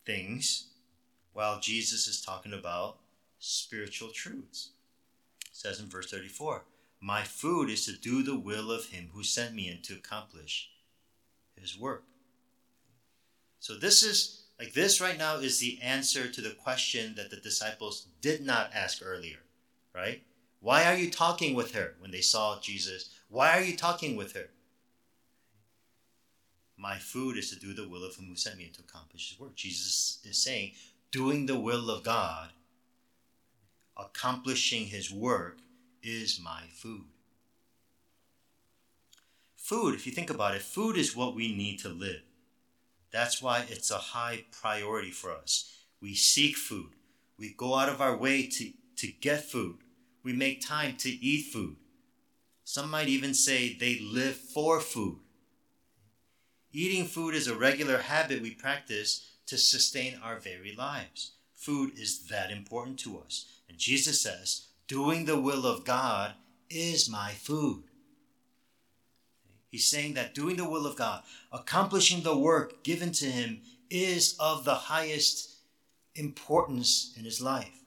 things, 0.06 0.68
while 1.34 1.60
Jesus 1.60 2.08
is 2.08 2.22
talking 2.22 2.54
about 2.54 3.00
spiritual 3.38 4.12
truths. 4.12 4.70
Says 5.66 5.80
in 5.80 5.88
verse 5.88 6.12
34 6.12 6.64
My 7.02 7.24
food 7.24 7.72
is 7.72 7.88
to 7.88 7.98
do 7.98 8.22
the 8.22 8.38
will 8.38 8.72
of 8.72 8.90
him 8.90 9.10
who 9.14 9.24
sent 9.24 9.56
me 9.56 9.68
and 9.68 9.84
to 9.86 9.96
accomplish 9.96 10.70
his 11.60 11.76
work. 11.76 12.04
So, 13.60 13.74
this 13.74 14.04
is 14.04 14.44
like 14.60 14.74
this 14.74 15.02
right 15.02 15.18
now 15.18 15.38
is 15.38 15.58
the 15.58 15.80
answer 15.82 16.30
to 16.30 16.40
the 16.40 16.52
question 16.52 17.16
that 17.16 17.32
the 17.32 17.38
disciples 17.38 18.10
did 18.22 18.46
not 18.46 18.76
ask 18.76 19.02
earlier, 19.04 19.40
right? 19.92 20.22
Why 20.60 20.86
are 20.86 20.96
you 20.96 21.10
talking 21.10 21.56
with 21.56 21.74
her 21.74 21.96
when 21.98 22.12
they 22.12 22.22
saw 22.22 22.60
Jesus? 22.60 23.10
Why 23.28 23.58
are 23.58 23.64
you 23.64 23.76
talking 23.76 24.16
with 24.16 24.34
her? 24.34 24.50
My 26.78 27.00
food 27.00 27.38
is 27.38 27.50
to 27.50 27.60
do 27.60 27.74
the 27.74 27.90
will 27.90 28.04
of 28.04 28.18
him 28.18 28.28
who 28.28 28.36
sent 28.36 28.60
me 28.60 28.66
and 28.66 28.74
to 28.76 28.82
accomplish 28.82 29.30
his 29.30 29.40
work. 29.40 29.56
Jesus 29.56 30.20
is 30.24 30.38
saying, 30.38 30.74
doing 31.10 31.48
the 31.48 31.60
will 31.60 31.90
of 31.90 32.04
God, 32.04 32.52
accomplishing 33.98 34.88
his 34.88 35.12
work, 35.12 35.60
is 36.04 36.40
my 36.40 36.62
food. 36.72 37.06
Food, 39.56 39.96
if 39.96 40.06
you 40.06 40.12
think 40.12 40.30
about 40.30 40.56
it, 40.56 40.62
food 40.62 40.98
is 40.98 41.16
what 41.16 41.36
we 41.36 41.56
need 41.56 41.80
to 41.80 41.90
live. 41.90 42.22
That's 43.12 43.42
why 43.42 43.66
it's 43.68 43.90
a 43.90 43.98
high 43.98 44.46
priority 44.52 45.10
for 45.10 45.32
us. 45.32 45.74
We 46.02 46.14
seek 46.14 46.56
food. 46.56 46.92
We 47.40 47.54
go 47.54 47.76
out 47.76 47.90
of 47.90 48.02
our 48.02 48.16
way 48.16 48.46
to, 48.46 48.72
to 48.98 49.08
get 49.08 49.50
food. 49.50 49.78
We 50.24 50.34
make 50.34 50.66
time 50.66 50.98
to 50.98 51.10
eat 51.10 51.52
food. 51.52 51.78
Some 52.64 52.92
might 52.92 53.08
even 53.08 53.34
say 53.34 53.74
they 53.74 54.00
live 54.00 54.36
for 54.36 54.80
food. 54.80 55.20
Eating 56.72 57.06
food 57.06 57.34
is 57.34 57.48
a 57.48 57.56
regular 57.56 58.00
habit 58.00 58.42
we 58.42 58.52
practice 58.52 59.32
to 59.48 59.58
sustain 59.58 60.20
our 60.22 60.40
very 60.40 60.76
lives. 60.76 61.32
Food 61.56 61.92
is 61.98 62.28
that 62.28 62.52
important 62.52 63.00
to 63.00 63.20
us. 63.20 63.46
And 63.70 63.78
Jesus 63.78 64.22
says, 64.22 64.68
doing 64.88 65.26
the 65.26 65.40
will 65.40 65.66
of 65.66 65.86
God 65.86 66.34
is 66.70 67.10
my 67.10 67.32
food. 67.32 67.84
He's 69.70 69.88
saying 69.88 70.14
that 70.14 70.34
doing 70.34 70.56
the 70.56 70.70
will 70.70 70.86
of 70.86 70.96
God, 70.96 71.24
accomplishing 71.52 72.24
the 72.24 72.38
work 72.38 72.84
given 72.84 73.12
to 73.14 73.26
him, 73.26 73.62
is 73.90 74.36
of 74.40 74.64
the 74.64 74.76
highest 74.76 75.58
importance 76.16 77.14
in 77.18 77.26
his 77.26 77.42
life. 77.42 77.84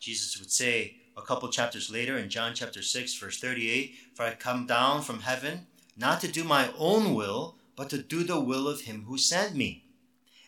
Jesus 0.00 0.38
would 0.38 0.50
say 0.50 0.96
a 1.16 1.22
couple 1.22 1.48
chapters 1.50 1.90
later 1.90 2.16
in 2.16 2.30
John 2.30 2.54
chapter 2.54 2.82
6, 2.82 3.14
verse 3.18 3.38
38 3.38 3.94
For 4.14 4.24
I 4.24 4.34
come 4.34 4.66
down 4.66 5.02
from 5.02 5.20
heaven 5.20 5.66
not 5.96 6.20
to 6.22 6.28
do 6.28 6.42
my 6.42 6.70
own 6.78 7.14
will, 7.14 7.56
but 7.76 7.90
to 7.90 7.98
do 7.98 8.24
the 8.24 8.40
will 8.40 8.66
of 8.66 8.82
him 8.82 9.04
who 9.04 9.18
sent 9.18 9.54
me. 9.54 9.84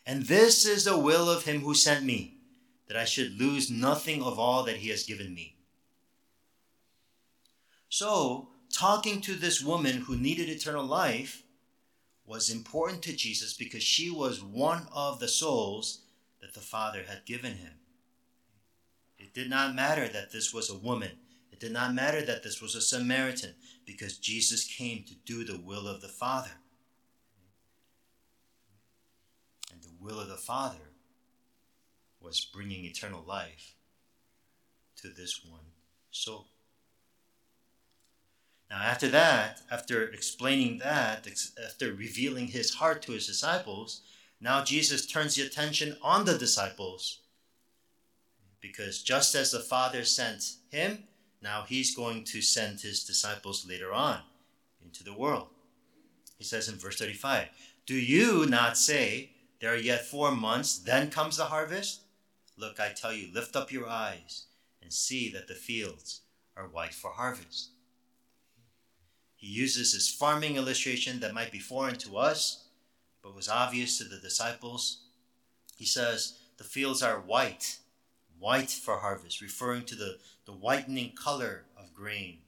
And 0.07 0.25
this 0.25 0.67
is 0.67 0.85
the 0.85 0.99
will 0.99 1.31
of 1.31 1.45
him 1.45 1.61
who 1.61 1.75
sent 1.75 2.05
me, 2.05 2.34
that 2.87 2.97
I 2.97 3.05
should 3.05 3.39
lose 3.39 3.71
nothing 3.71 4.23
of 4.23 4.39
all 4.39 4.63
that 4.65 4.77
he 4.77 4.91
has 4.91 5.05
given 5.05 5.35
me. 5.35 5.57
So, 7.89 8.49
talking 8.73 9.21
to 9.23 9.35
this 9.35 9.63
woman 9.63 10.03
who 10.03 10.17
needed 10.17 10.49
eternal 10.49 10.85
life 10.85 11.45
was 12.27 12.51
important 12.51 13.03
to 13.03 13.17
Jesus 13.17 13.55
because 13.55 13.83
she 13.83 14.11
was 14.11 14.43
one 14.43 14.87
of 14.93 15.21
the 15.21 15.29
souls 15.29 16.01
that 16.41 16.55
the 16.55 16.61
Father 16.61 17.05
had 17.07 17.25
given 17.25 17.55
him. 17.55 17.73
It 19.19 19.33
did 19.33 19.49
not 19.49 19.75
matter 19.75 20.09
that 20.09 20.33
this 20.33 20.53
was 20.53 20.71
a 20.71 20.79
woman. 20.79 21.13
It 21.53 21.61
did 21.61 21.73
not 21.73 21.95
matter 21.95 22.23
that 22.23 22.43
this 22.43 22.61
was 22.61 22.75
a 22.75 22.81
Samaritan 22.81 23.55
because 23.87 24.19
Jesus 24.19 24.65
came 24.65 25.05
to 25.05 25.15
do 25.15 25.45
the 25.45 25.59
will 25.59 25.87
of 25.87 26.01
the 26.01 26.09
Father. 26.09 26.51
And 29.73 29.83
the 29.83 29.93
will 30.01 30.19
of 30.19 30.29
the 30.29 30.37
Father 30.37 30.94
was 32.25 32.45
bringing 32.45 32.85
eternal 32.85 33.23
life 33.27 33.75
to 34.97 35.09
this 35.09 35.45
one 35.45 35.61
soul. 36.11 36.47
Now, 38.71 38.79
after 38.79 39.09
that, 39.09 39.61
after 39.71 40.09
explaining 40.09 40.79
that, 40.79 41.29
after 41.65 41.93
revealing 41.93 42.49
his 42.49 42.75
heart 42.75 43.03
to 43.03 43.13
his 43.13 43.27
disciples, 43.27 44.01
Now 44.41 44.65
Jesus 44.65 45.07
turns 45.07 45.37
the 45.37 45.43
attention 45.43 45.97
on 46.03 46.25
the 46.25 46.39
disciples 46.39 47.21
because 48.61 49.03
just 49.03 49.35
as 49.35 49.51
the 49.51 49.61
Father 49.61 50.05
sent 50.05 50.55
him, 50.71 51.05
now 51.43 51.65
he's 51.69 51.95
going 51.95 52.25
to 52.25 52.41
send 52.41 52.81
his 52.81 53.05
disciples 53.05 53.67
later 53.69 53.93
on 53.93 54.21
into 54.83 55.05
the 55.05 55.13
world. 55.13 55.49
He 56.39 56.45
says 56.45 56.69
in 56.71 56.77
verse 56.77 56.97
35 56.99 57.49
Do 57.85 57.95
you 57.95 58.47
not 58.47 58.79
say, 58.79 59.33
There 59.61 59.73
are 59.75 59.77
yet 59.77 60.07
four 60.07 60.31
months, 60.31 60.79
then 60.79 61.11
comes 61.11 61.37
the 61.37 61.45
harvest? 61.45 62.01
Look, 62.57 62.79
I 62.79 62.91
tell 62.91 63.13
you, 63.13 63.33
lift 63.33 63.57
up 63.57 63.73
your 63.73 63.89
eyes 63.89 64.47
and 64.83 64.93
see 64.93 65.31
that 65.33 65.49
the 65.49 65.55
fields 65.55 66.21
are 66.57 66.69
white 66.69 66.95
for 66.95 67.11
harvest. 67.11 67.71
He 69.35 69.49
uses 69.49 69.93
this 69.93 70.11
farming 70.11 70.57
illustration 70.57 71.21
that 71.21 71.35
might 71.35 71.53
be 71.53 71.59
foreign 71.59 71.97
to 71.97 72.17
us, 72.17 72.69
but 73.23 73.35
was 73.35 73.49
obvious 73.49 73.99
to 73.99 74.05
the 74.05 74.19
disciples. 74.19 75.03
He 75.77 75.85
says, 75.85 76.39
The 76.57 76.65
fields 76.65 77.03
are 77.03 77.21
white, 77.21 77.79
white 78.39 78.71
for 78.71 78.99
harvest, 78.99 79.41
referring 79.41 79.85
to 79.87 79.97
the, 79.97 80.19
the 80.47 80.53
whitening 80.53 81.13
color 81.15 81.65
of 81.77 81.93
grain 81.95 82.39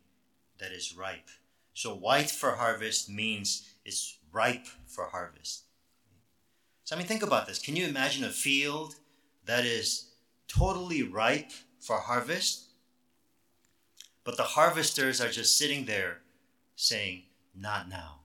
that 0.58 0.72
is 0.72 0.96
ripe. 0.96 1.28
So, 1.74 1.94
white 1.94 2.30
for 2.30 2.52
harvest 2.52 3.10
means 3.10 3.74
it's 3.84 4.16
ripe 4.32 4.66
for 4.86 5.04
harvest. 5.04 5.64
So, 6.84 6.94
I 6.94 6.98
mean, 6.98 7.08
think 7.08 7.22
about 7.22 7.46
this. 7.46 7.58
Can 7.58 7.76
you 7.76 7.86
imagine 7.86 8.24
a 8.24 8.30
field 8.30 8.94
that 9.46 9.64
is 9.64 10.10
totally 10.48 11.02
ripe 11.02 11.50
for 11.80 11.98
harvest? 11.98 12.64
But 14.24 14.36
the 14.36 14.42
harvesters 14.42 15.20
are 15.20 15.30
just 15.30 15.56
sitting 15.56 15.84
there 15.84 16.18
saying, 16.74 17.22
Not 17.54 17.88
now. 17.88 18.20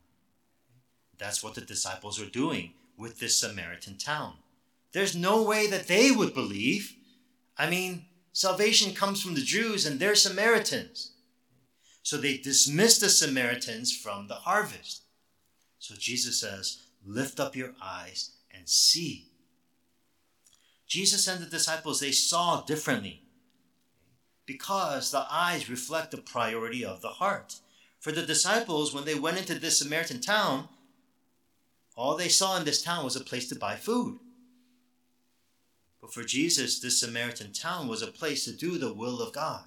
That's 1.17 1.43
what 1.43 1.53
the 1.53 1.61
disciples 1.61 2.19
are 2.19 2.29
doing 2.29 2.73
with 2.97 3.19
this 3.19 3.37
Samaritan 3.37 3.97
town. 3.97 4.33
There's 4.91 5.15
no 5.15 5.43
way 5.43 5.67
that 5.67 5.87
they 5.87 6.11
would 6.11 6.33
believe. 6.33 6.95
I 7.57 7.69
mean, 7.69 8.05
salvation 8.33 8.93
comes 8.93 9.21
from 9.21 9.35
the 9.35 9.41
Jews 9.41 9.85
and 9.85 9.99
they're 9.99 10.15
Samaritans. 10.15 11.11
So 12.03 12.17
they 12.17 12.37
dismiss 12.37 12.99
the 12.99 13.09
Samaritans 13.09 13.95
from 13.95 14.27
the 14.27 14.35
harvest. 14.35 15.03
So 15.79 15.95
Jesus 15.97 16.39
says, 16.39 16.83
Lift 17.05 17.39
up 17.39 17.55
your 17.55 17.73
eyes 17.81 18.31
and 18.55 18.67
see. 18.67 19.30
Jesus 20.91 21.25
and 21.25 21.39
the 21.39 21.49
disciples, 21.49 22.01
they 22.01 22.11
saw 22.11 22.63
differently 22.63 23.21
because 24.45 25.09
the 25.09 25.25
eyes 25.31 25.69
reflect 25.69 26.11
the 26.11 26.17
priority 26.17 26.83
of 26.83 27.01
the 27.01 27.07
heart. 27.07 27.61
For 28.01 28.11
the 28.11 28.25
disciples, 28.25 28.93
when 28.93 29.05
they 29.05 29.15
went 29.15 29.37
into 29.37 29.53
this 29.57 29.79
Samaritan 29.79 30.19
town, 30.19 30.67
all 31.95 32.17
they 32.17 32.27
saw 32.27 32.57
in 32.57 32.65
this 32.65 32.81
town 32.81 33.05
was 33.05 33.15
a 33.15 33.23
place 33.23 33.47
to 33.47 33.55
buy 33.55 33.77
food. 33.77 34.19
But 36.01 36.13
for 36.13 36.23
Jesus, 36.23 36.81
this 36.81 36.99
Samaritan 36.99 37.53
town 37.53 37.87
was 37.87 38.01
a 38.01 38.07
place 38.07 38.43
to 38.43 38.51
do 38.51 38.77
the 38.77 38.93
will 38.93 39.21
of 39.21 39.31
God, 39.31 39.63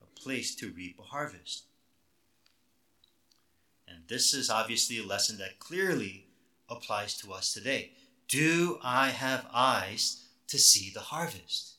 a 0.00 0.18
place 0.18 0.54
to 0.54 0.72
reap 0.72 0.98
a 0.98 1.02
harvest. 1.02 1.64
And 3.86 3.98
this 4.08 4.32
is 4.32 4.48
obviously 4.48 4.98
a 4.98 5.06
lesson 5.06 5.36
that 5.36 5.58
clearly 5.58 6.24
applies 6.70 7.18
to 7.18 7.34
us 7.34 7.52
today. 7.52 7.90
Do 8.28 8.78
I 8.82 9.10
have 9.10 9.46
eyes 9.52 10.24
to 10.48 10.58
see 10.58 10.90
the 10.92 11.00
harvest? 11.00 11.74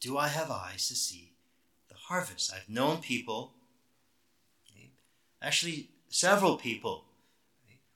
Do 0.00 0.16
I 0.16 0.28
have 0.28 0.50
eyes 0.50 0.88
to 0.88 0.94
see 0.94 1.32
the 1.88 1.96
harvest? 1.96 2.52
I've 2.54 2.68
known 2.68 2.98
people 2.98 3.54
actually 5.42 5.88
several 6.08 6.56
people 6.56 7.04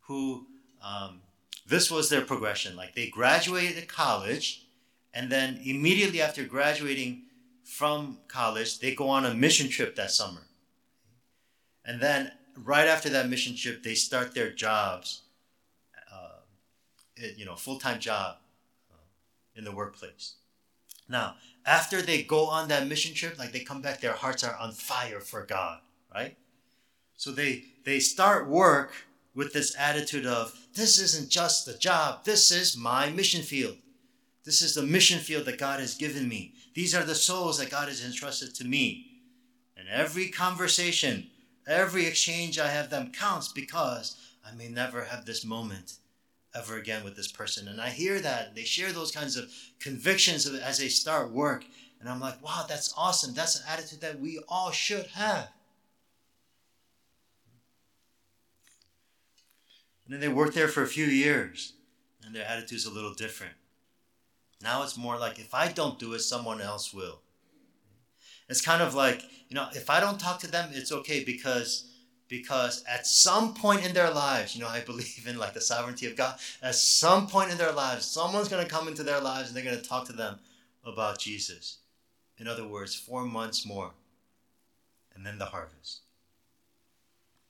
who 0.06 0.46
um, 0.82 1.20
this 1.66 1.90
was 1.90 2.08
their 2.08 2.22
progression. 2.22 2.76
Like 2.76 2.94
they 2.94 3.08
graduated 3.08 3.88
college, 3.88 4.66
and 5.14 5.30
then 5.30 5.60
immediately 5.64 6.20
after 6.20 6.44
graduating 6.44 7.22
from 7.64 8.18
college, 8.28 8.80
they 8.80 8.94
go 8.94 9.08
on 9.08 9.24
a 9.24 9.34
mission 9.34 9.68
trip 9.68 9.96
that 9.96 10.10
summer. 10.10 10.42
And 11.84 12.00
then 12.00 12.32
right 12.56 12.86
after 12.86 13.08
that 13.10 13.28
mission 13.28 13.56
trip, 13.56 13.82
they 13.82 13.94
start 13.94 14.34
their 14.34 14.50
jobs, 14.50 15.21
you 17.16 17.44
know, 17.44 17.56
full 17.56 17.78
time 17.78 18.00
job 18.00 18.36
uh, 18.92 18.96
in 19.56 19.64
the 19.64 19.72
workplace. 19.72 20.34
Now, 21.08 21.34
after 21.66 22.00
they 22.00 22.22
go 22.22 22.46
on 22.46 22.68
that 22.68 22.88
mission 22.88 23.14
trip, 23.14 23.38
like 23.38 23.52
they 23.52 23.60
come 23.60 23.82
back, 23.82 24.00
their 24.00 24.14
hearts 24.14 24.44
are 24.44 24.56
on 24.56 24.72
fire 24.72 25.20
for 25.20 25.44
God, 25.44 25.80
right? 26.12 26.36
So 27.16 27.30
they 27.30 27.64
they 27.84 28.00
start 28.00 28.48
work 28.48 28.92
with 29.34 29.52
this 29.52 29.74
attitude 29.78 30.26
of 30.26 30.58
this 30.74 30.98
isn't 30.98 31.30
just 31.30 31.68
a 31.68 31.78
job, 31.78 32.24
this 32.24 32.50
is 32.50 32.76
my 32.76 33.10
mission 33.10 33.42
field. 33.42 33.76
This 34.44 34.60
is 34.60 34.74
the 34.74 34.82
mission 34.82 35.20
field 35.20 35.46
that 35.46 35.58
God 35.58 35.78
has 35.78 35.94
given 35.94 36.28
me. 36.28 36.54
These 36.74 36.94
are 36.94 37.04
the 37.04 37.14
souls 37.14 37.58
that 37.58 37.70
God 37.70 37.88
has 37.88 38.04
entrusted 38.04 38.54
to 38.56 38.64
me. 38.64 39.06
And 39.76 39.88
every 39.88 40.28
conversation, 40.28 41.28
every 41.66 42.06
exchange 42.06 42.58
I 42.58 42.68
have 42.68 42.90
them 42.90 43.12
counts 43.12 43.52
because 43.52 44.16
I 44.44 44.52
may 44.54 44.68
never 44.68 45.04
have 45.04 45.24
this 45.24 45.44
moment 45.44 45.94
ever 46.54 46.76
again 46.76 47.04
with 47.04 47.16
this 47.16 47.30
person. 47.30 47.68
And 47.68 47.80
I 47.80 47.88
hear 47.88 48.20
that. 48.20 48.54
They 48.54 48.64
share 48.64 48.92
those 48.92 49.12
kinds 49.12 49.36
of 49.36 49.50
convictions 49.80 50.46
as 50.46 50.78
they 50.78 50.88
start 50.88 51.32
work. 51.32 51.64
And 52.00 52.08
I'm 52.08 52.20
like, 52.20 52.42
wow, 52.42 52.64
that's 52.68 52.92
awesome. 52.96 53.32
That's 53.32 53.60
an 53.60 53.66
attitude 53.68 54.00
that 54.00 54.20
we 54.20 54.40
all 54.48 54.70
should 54.70 55.06
have. 55.08 55.48
And 60.04 60.12
then 60.12 60.20
they 60.20 60.28
worked 60.28 60.54
there 60.54 60.68
for 60.68 60.82
a 60.82 60.88
few 60.88 61.06
years, 61.06 61.74
and 62.24 62.34
their 62.34 62.44
attitude's 62.44 62.86
a 62.86 62.90
little 62.90 63.14
different. 63.14 63.54
Now 64.60 64.82
it's 64.82 64.98
more 64.98 65.16
like 65.16 65.38
if 65.38 65.54
I 65.54 65.68
don't 65.68 65.98
do 65.98 66.12
it, 66.12 66.20
someone 66.20 66.60
else 66.60 66.92
will. 66.92 67.20
It's 68.48 68.60
kind 68.60 68.82
of 68.82 68.94
like, 68.94 69.22
you 69.48 69.54
know, 69.54 69.68
if 69.72 69.88
I 69.88 70.00
don't 70.00 70.20
talk 70.20 70.40
to 70.40 70.50
them, 70.50 70.70
it's 70.72 70.92
okay 70.92 71.24
because 71.24 71.91
because 72.32 72.82
at 72.88 73.06
some 73.06 73.52
point 73.52 73.84
in 73.84 73.92
their 73.92 74.10
lives, 74.10 74.56
you 74.56 74.62
know, 74.62 74.68
I 74.68 74.80
believe 74.80 75.26
in 75.28 75.36
like 75.36 75.52
the 75.52 75.60
sovereignty 75.60 76.06
of 76.06 76.16
God. 76.16 76.38
At 76.62 76.74
some 76.74 77.26
point 77.26 77.50
in 77.50 77.58
their 77.58 77.72
lives, 77.72 78.06
someone's 78.06 78.48
going 78.48 78.64
to 78.64 78.70
come 78.70 78.88
into 78.88 79.02
their 79.02 79.20
lives 79.20 79.48
and 79.48 79.56
they're 79.56 79.62
going 79.62 79.76
to 79.76 79.86
talk 79.86 80.06
to 80.06 80.14
them 80.14 80.38
about 80.82 81.18
Jesus. 81.18 81.76
In 82.38 82.48
other 82.48 82.66
words, 82.66 82.94
4 82.94 83.26
months 83.26 83.66
more 83.66 83.90
and 85.14 85.26
then 85.26 85.36
the 85.36 85.44
harvest. 85.44 86.00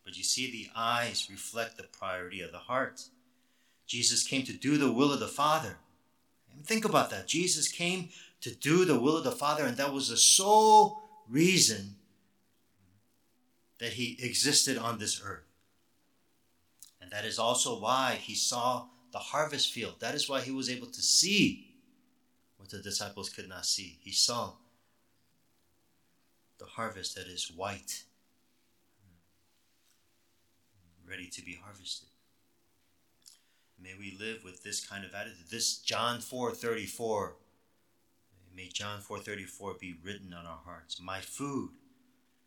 But 0.05 0.17
you 0.17 0.25
see, 0.25 0.51
the 0.51 0.69
eyes 0.75 1.29
reflect 1.31 1.77
the 1.77 1.85
priority 1.85 2.41
of 2.41 2.51
the 2.51 2.59
heart. 2.59 3.05
Jesus 3.87 4.27
came 4.27 4.43
to 4.47 4.53
do 4.53 4.79
the 4.79 4.91
will 4.91 5.13
of 5.13 5.21
the 5.21 5.29
Father. 5.29 5.77
And 6.53 6.67
think 6.67 6.85
about 6.85 7.11
that. 7.11 7.29
Jesus 7.29 7.69
came 7.69 8.09
to 8.41 8.53
do 8.53 8.85
the 8.85 8.99
will 8.99 9.17
of 9.17 9.23
the 9.23 9.31
Father, 9.31 9.65
and 9.65 9.77
that 9.77 9.93
was 9.93 10.09
the 10.09 10.17
sole 10.17 11.03
reason 11.29 11.95
that 13.83 13.95
he 13.95 14.17
existed 14.23 14.79
on 14.79 14.97
this 14.99 15.21
earth. 15.25 15.43
And 17.01 17.11
that 17.11 17.25
is 17.25 17.37
also 17.37 17.81
why 17.81 18.15
he 18.15 18.37
saw 18.37 18.87
the 19.11 19.19
harvest 19.19 19.73
field. 19.73 19.97
That 19.99 20.15
is 20.15 20.29
why 20.29 20.41
he 20.41 20.53
was 20.53 20.71
able 20.71 20.87
to 20.87 21.03
see 21.03 21.75
what 22.59 22.71
the 22.71 22.79
disciples 22.79 23.29
could 23.29 23.49
not 23.49 23.67
see. 23.67 23.99
He 24.01 24.13
saw 24.13 24.53
the 26.59 26.65
harvest 26.65 27.17
that 27.17 27.27
is 27.27 27.51
white 27.51 28.05
ready 31.05 31.27
to 31.27 31.45
be 31.45 31.59
harvested. 31.61 32.09
May 33.83 33.95
we 33.99 34.17
live 34.17 34.45
with 34.45 34.63
this 34.63 34.87
kind 34.87 35.05
of 35.05 35.13
attitude. 35.13 35.51
This 35.51 35.79
John 35.79 36.21
4:34. 36.21 37.35
May 38.55 38.69
John 38.69 39.03
4:34 39.03 39.75
be 39.81 39.95
written 40.05 40.33
on 40.33 40.47
our 40.47 40.61
hearts. 40.65 41.01
My 41.01 41.21
food 41.21 41.73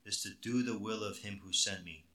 is 0.05 0.21
to 0.21 0.29
do 0.41 0.63
the 0.63 0.77
will 0.77 1.03
of 1.03 1.19
him 1.19 1.41
who 1.43 1.51
sent 1.51 1.83
me 1.83 2.05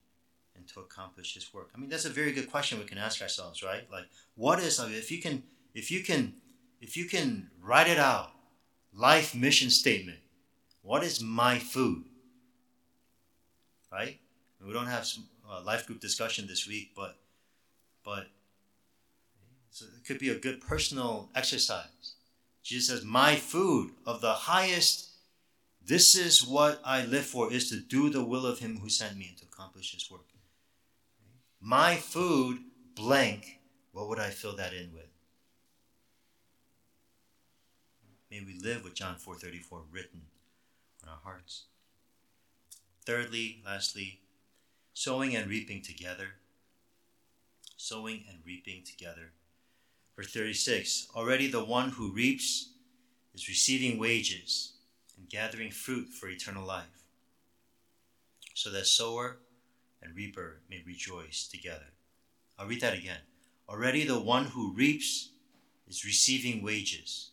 and 0.57 0.69
to 0.69 0.81
accomplish 0.81 1.35
his 1.35 1.53
work. 1.53 1.71
I 1.75 1.79
mean, 1.79 1.91
that's 1.91 2.05
a 2.05 2.11
very 2.11 2.33
good 2.33 2.51
question 2.51 2.79
we 2.79 2.85
can 2.85 2.99
ask 2.99 3.21
ourselves, 3.23 3.63
right? 3.63 3.91
Like, 3.91 4.05
what 4.35 4.61
is 4.61 4.79
if 4.79 5.11
you 5.11 5.21
can 5.21 5.43
if 5.75 5.91
you 5.91 6.03
can 6.03 6.35
if 6.81 6.97
you 6.97 7.07
can 7.07 7.51
write 7.63 7.89
it 7.89 7.99
out, 7.99 8.33
life 8.95 9.35
mission 9.35 9.71
statement. 9.71 10.19
What 10.83 11.03
is 11.03 11.23
my 11.23 11.59
food? 11.59 12.05
Right? 13.93 14.19
We 14.65 14.73
don't 14.73 14.87
have 14.87 15.07
uh, 15.51 15.63
life 15.63 15.87
group 15.87 16.01
discussion 16.01 16.47
this 16.47 16.67
week, 16.67 16.93
but 16.95 17.17
but 18.05 18.29
so 19.71 19.87
it 19.87 20.07
could 20.07 20.19
be 20.19 20.31
a 20.31 20.39
good 20.39 20.61
personal 20.61 21.29
exercise. 21.35 22.15
Jesus 22.63 22.89
says, 22.89 23.05
"My 23.05 23.37
food 23.37 23.93
of 24.07 24.21
the 24.21 24.33
highest. 24.33 25.10
This 25.85 26.15
is 26.15 26.47
what 26.47 26.81
I 26.85 27.05
live 27.05 27.27
for: 27.27 27.53
is 27.53 27.69
to 27.71 27.81
do 27.81 28.11
the 28.11 28.25
will 28.25 28.47
of 28.47 28.59
Him 28.59 28.79
who 28.79 28.89
sent 28.89 29.17
me 29.17 29.29
and 29.29 29.39
to 29.39 29.45
accomplish 29.45 29.93
His 29.93 30.11
work. 30.11 30.27
My 31.61 31.97
food, 31.97 32.59
blank. 32.95 33.61
What 33.93 34.09
would 34.09 34.19
I 34.19 34.31
fill 34.31 34.57
that 34.57 34.73
in 34.73 34.93
with? 34.93 35.09
May 38.31 38.41
we 38.41 38.59
live 38.61 38.85
with 38.85 38.95
John 38.95 39.17
4:34 39.17 39.87
written 39.91 40.23
on 41.03 41.09
our 41.09 41.19
hearts. 41.23 41.65
Thirdly, 43.05 43.63
lastly, 43.65 44.21
sowing 44.95 45.35
and 45.35 45.51
reaping 45.51 45.83
together. 45.83 46.37
Sowing 47.77 48.25
and 48.29 48.39
reaping 48.45 48.85
together. 48.85 49.33
Verse 50.15 50.33
36 50.33 51.09
Already 51.17 51.51
the 51.51 51.65
one 51.65 51.91
who 51.91 52.13
reaps 52.13 52.75
is 53.35 53.49
receiving 53.49 53.99
wages 53.99 54.75
and 55.21 55.29
gathering 55.29 55.71
fruit 55.71 56.09
for 56.09 56.29
eternal 56.29 56.67
life, 56.67 57.05
so 58.55 58.71
that 58.71 58.87
sower 58.87 59.37
and 60.03 60.17
reaper 60.17 60.61
may 60.69 60.83
rejoice 60.87 61.47
together. 61.47 61.93
I'll 62.59 62.67
read 62.67 62.81
that 62.81 62.97
again. 62.97 63.21
Already 63.69 64.05
the 64.05 64.19
one 64.19 64.47
who 64.47 64.73
reaps 64.73 65.31
is 65.87 66.05
receiving 66.05 66.63
wages. 66.63 67.31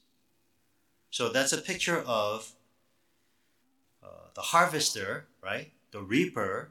So 1.09 1.29
that's 1.29 1.53
a 1.53 1.57
picture 1.57 2.03
of 2.05 2.51
uh, 4.03 4.29
the 4.35 4.41
harvester, 4.41 5.27
right? 5.41 5.71
The 5.91 6.01
reaper. 6.01 6.69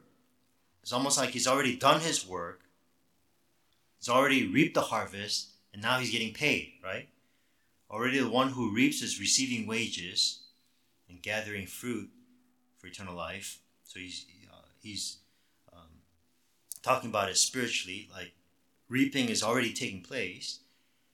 It's 0.83 0.93
almost 0.93 1.17
like 1.17 1.31
he's 1.31 1.47
already 1.47 1.75
done 1.75 2.01
his 2.01 2.25
work. 2.25 2.61
He's 3.99 4.09
already 4.09 4.47
reaped 4.47 4.75
the 4.75 4.81
harvest, 4.81 5.49
and 5.73 5.81
now 5.81 5.97
he's 5.97 6.11
getting 6.11 6.33
paid, 6.33 6.73
right? 6.83 7.09
Already 7.89 8.19
the 8.19 8.29
one 8.29 8.49
who 8.49 8.73
reaps 8.73 9.01
is 9.01 9.19
receiving 9.19 9.65
wages 9.65 10.46
and 11.09 11.21
gathering 11.21 11.67
fruit 11.67 12.09
for 12.77 12.87
eternal 12.87 13.15
life. 13.15 13.59
So 13.83 13.99
he's 13.99 14.25
uh, 14.51 14.67
he's 14.81 15.17
um, 15.73 16.01
talking 16.81 17.09
about 17.09 17.29
it 17.29 17.37
spiritually, 17.37 18.09
like 18.13 18.33
reaping 18.89 19.29
is 19.29 19.43
already 19.43 19.73
taking 19.73 20.01
place, 20.01 20.59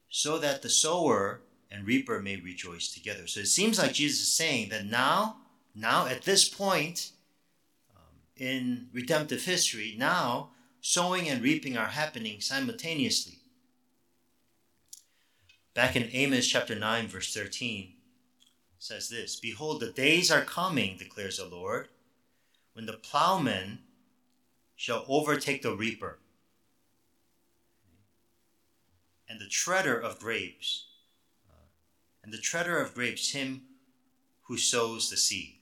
so 0.10 0.38
that 0.40 0.62
the 0.62 0.70
sower 0.70 1.42
and 1.72 1.88
reaper 1.88 2.20
may 2.22 2.36
rejoice 2.36 2.94
together. 2.94 3.26
So 3.28 3.40
it 3.42 3.48
seems 3.48 3.80
like 3.80 3.94
Jesus 3.94 4.22
is 4.22 4.32
saying 4.32 4.70
that 4.70 4.86
now, 4.86 5.38
now 5.74 6.06
at 6.06 6.22
this 6.22 6.48
point 6.48 7.12
um, 7.96 8.20
in 8.38 8.88
redemptive 8.94 9.44
history, 9.46 9.96
now 9.98 10.50
sowing 10.82 11.28
and 11.28 11.42
reaping 11.42 11.78
are 11.78 11.88
happening 11.88 12.42
simultaneously. 12.42 13.40
Back 15.74 15.96
in 15.96 16.10
Amos 16.14 16.48
chapter 16.48 16.76
9, 16.76 17.08
verse 17.08 17.34
13, 17.34 17.93
says 18.84 19.08
this 19.08 19.38
Behold, 19.38 19.80
the 19.80 19.92
days 19.92 20.30
are 20.30 20.44
coming, 20.44 20.98
declares 20.98 21.38
the 21.38 21.46
Lord, 21.46 21.88
when 22.74 22.86
the 22.86 22.94
plowman 22.94 23.80
shall 24.76 25.06
overtake 25.08 25.62
the 25.62 25.76
reaper, 25.76 26.20
and 29.30 29.40
the 29.40 29.48
treader 29.48 29.98
of 29.98 30.20
grapes, 30.20 30.88
and 32.24 32.34
the 32.34 32.38
treader 32.38 32.78
of 32.82 32.94
grapes, 32.94 33.32
him 33.32 33.62
who 34.44 34.58
sows 34.58 35.10
the 35.10 35.16
seed. 35.16 35.56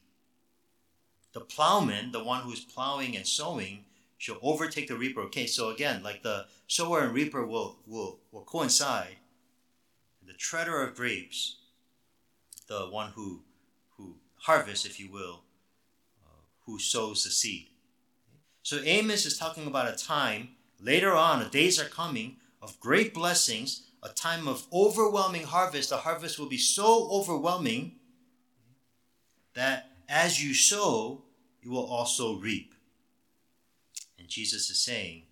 The 1.34 1.42
plowman, 1.42 2.12
the 2.12 2.24
one 2.24 2.42
who's 2.42 2.66
plowing 2.66 3.16
and 3.16 3.28
sowing, 3.28 3.86
shall 4.18 4.38
overtake 4.42 4.88
the 4.88 4.98
reaper. 4.98 5.22
Okay, 5.22 5.46
so 5.46 5.70
again, 5.70 6.02
like 6.02 6.24
the 6.24 6.48
sower 6.68 7.02
and 7.02 7.14
reaper 7.14 7.46
will, 7.46 7.78
will, 7.86 8.20
will 8.32 8.44
coincide 8.44 9.18
the 10.26 10.34
treader 10.34 10.82
of 10.82 10.96
grapes, 10.96 11.58
the 12.72 12.88
one 12.88 13.12
who, 13.16 13.42
who 13.98 14.16
harvests, 14.38 14.86
if 14.86 14.98
you 14.98 15.12
will, 15.12 15.42
uh, 16.24 16.40
who 16.66 16.80
sows 16.80 17.26
the 17.26 17.30
seed. 17.30 17.68
So 18.64 18.80
Amos 18.86 19.26
is 19.26 19.38
talking 19.38 19.68
about 19.68 19.94
a 19.94 19.98
time 19.98 20.50
later 20.80 21.14
on, 21.14 21.40
the 21.40 21.50
days 21.50 21.82
are 21.82 21.90
coming 21.90 22.38
of 22.62 22.80
great 22.80 23.14
blessings, 23.14 23.88
a 24.02 24.08
time 24.10 24.48
of 24.48 24.68
overwhelming 24.72 25.44
harvest. 25.44 25.90
The 25.90 25.98
harvest 25.98 26.40
will 26.40 26.48
be 26.48 26.58
so 26.58 27.10
overwhelming 27.12 27.98
that 29.54 29.90
as 30.08 30.42
you 30.42 30.54
sow, 30.54 31.24
you 31.62 31.72
will 31.72 31.86
also 31.86 32.38
reap. 32.38 32.74
And 34.18 34.30
Jesus 34.30 34.70
is 34.70 34.80
saying 34.80 35.24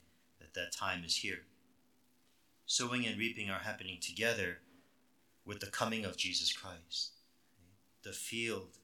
that 0.41 0.53
that 0.55 0.73
time 0.73 1.05
is 1.05 1.15
here. 1.15 1.39
Sowing 2.65 3.05
and 3.05 3.17
reaping 3.17 3.49
are 3.49 3.59
happening 3.59 3.97
together 4.01 4.57
with 5.45 5.61
the 5.61 5.67
coming 5.67 6.03
of 6.03 6.17
Jesus 6.17 6.51
Christ. 6.51 7.13
The 8.03 8.13
field 8.13 8.77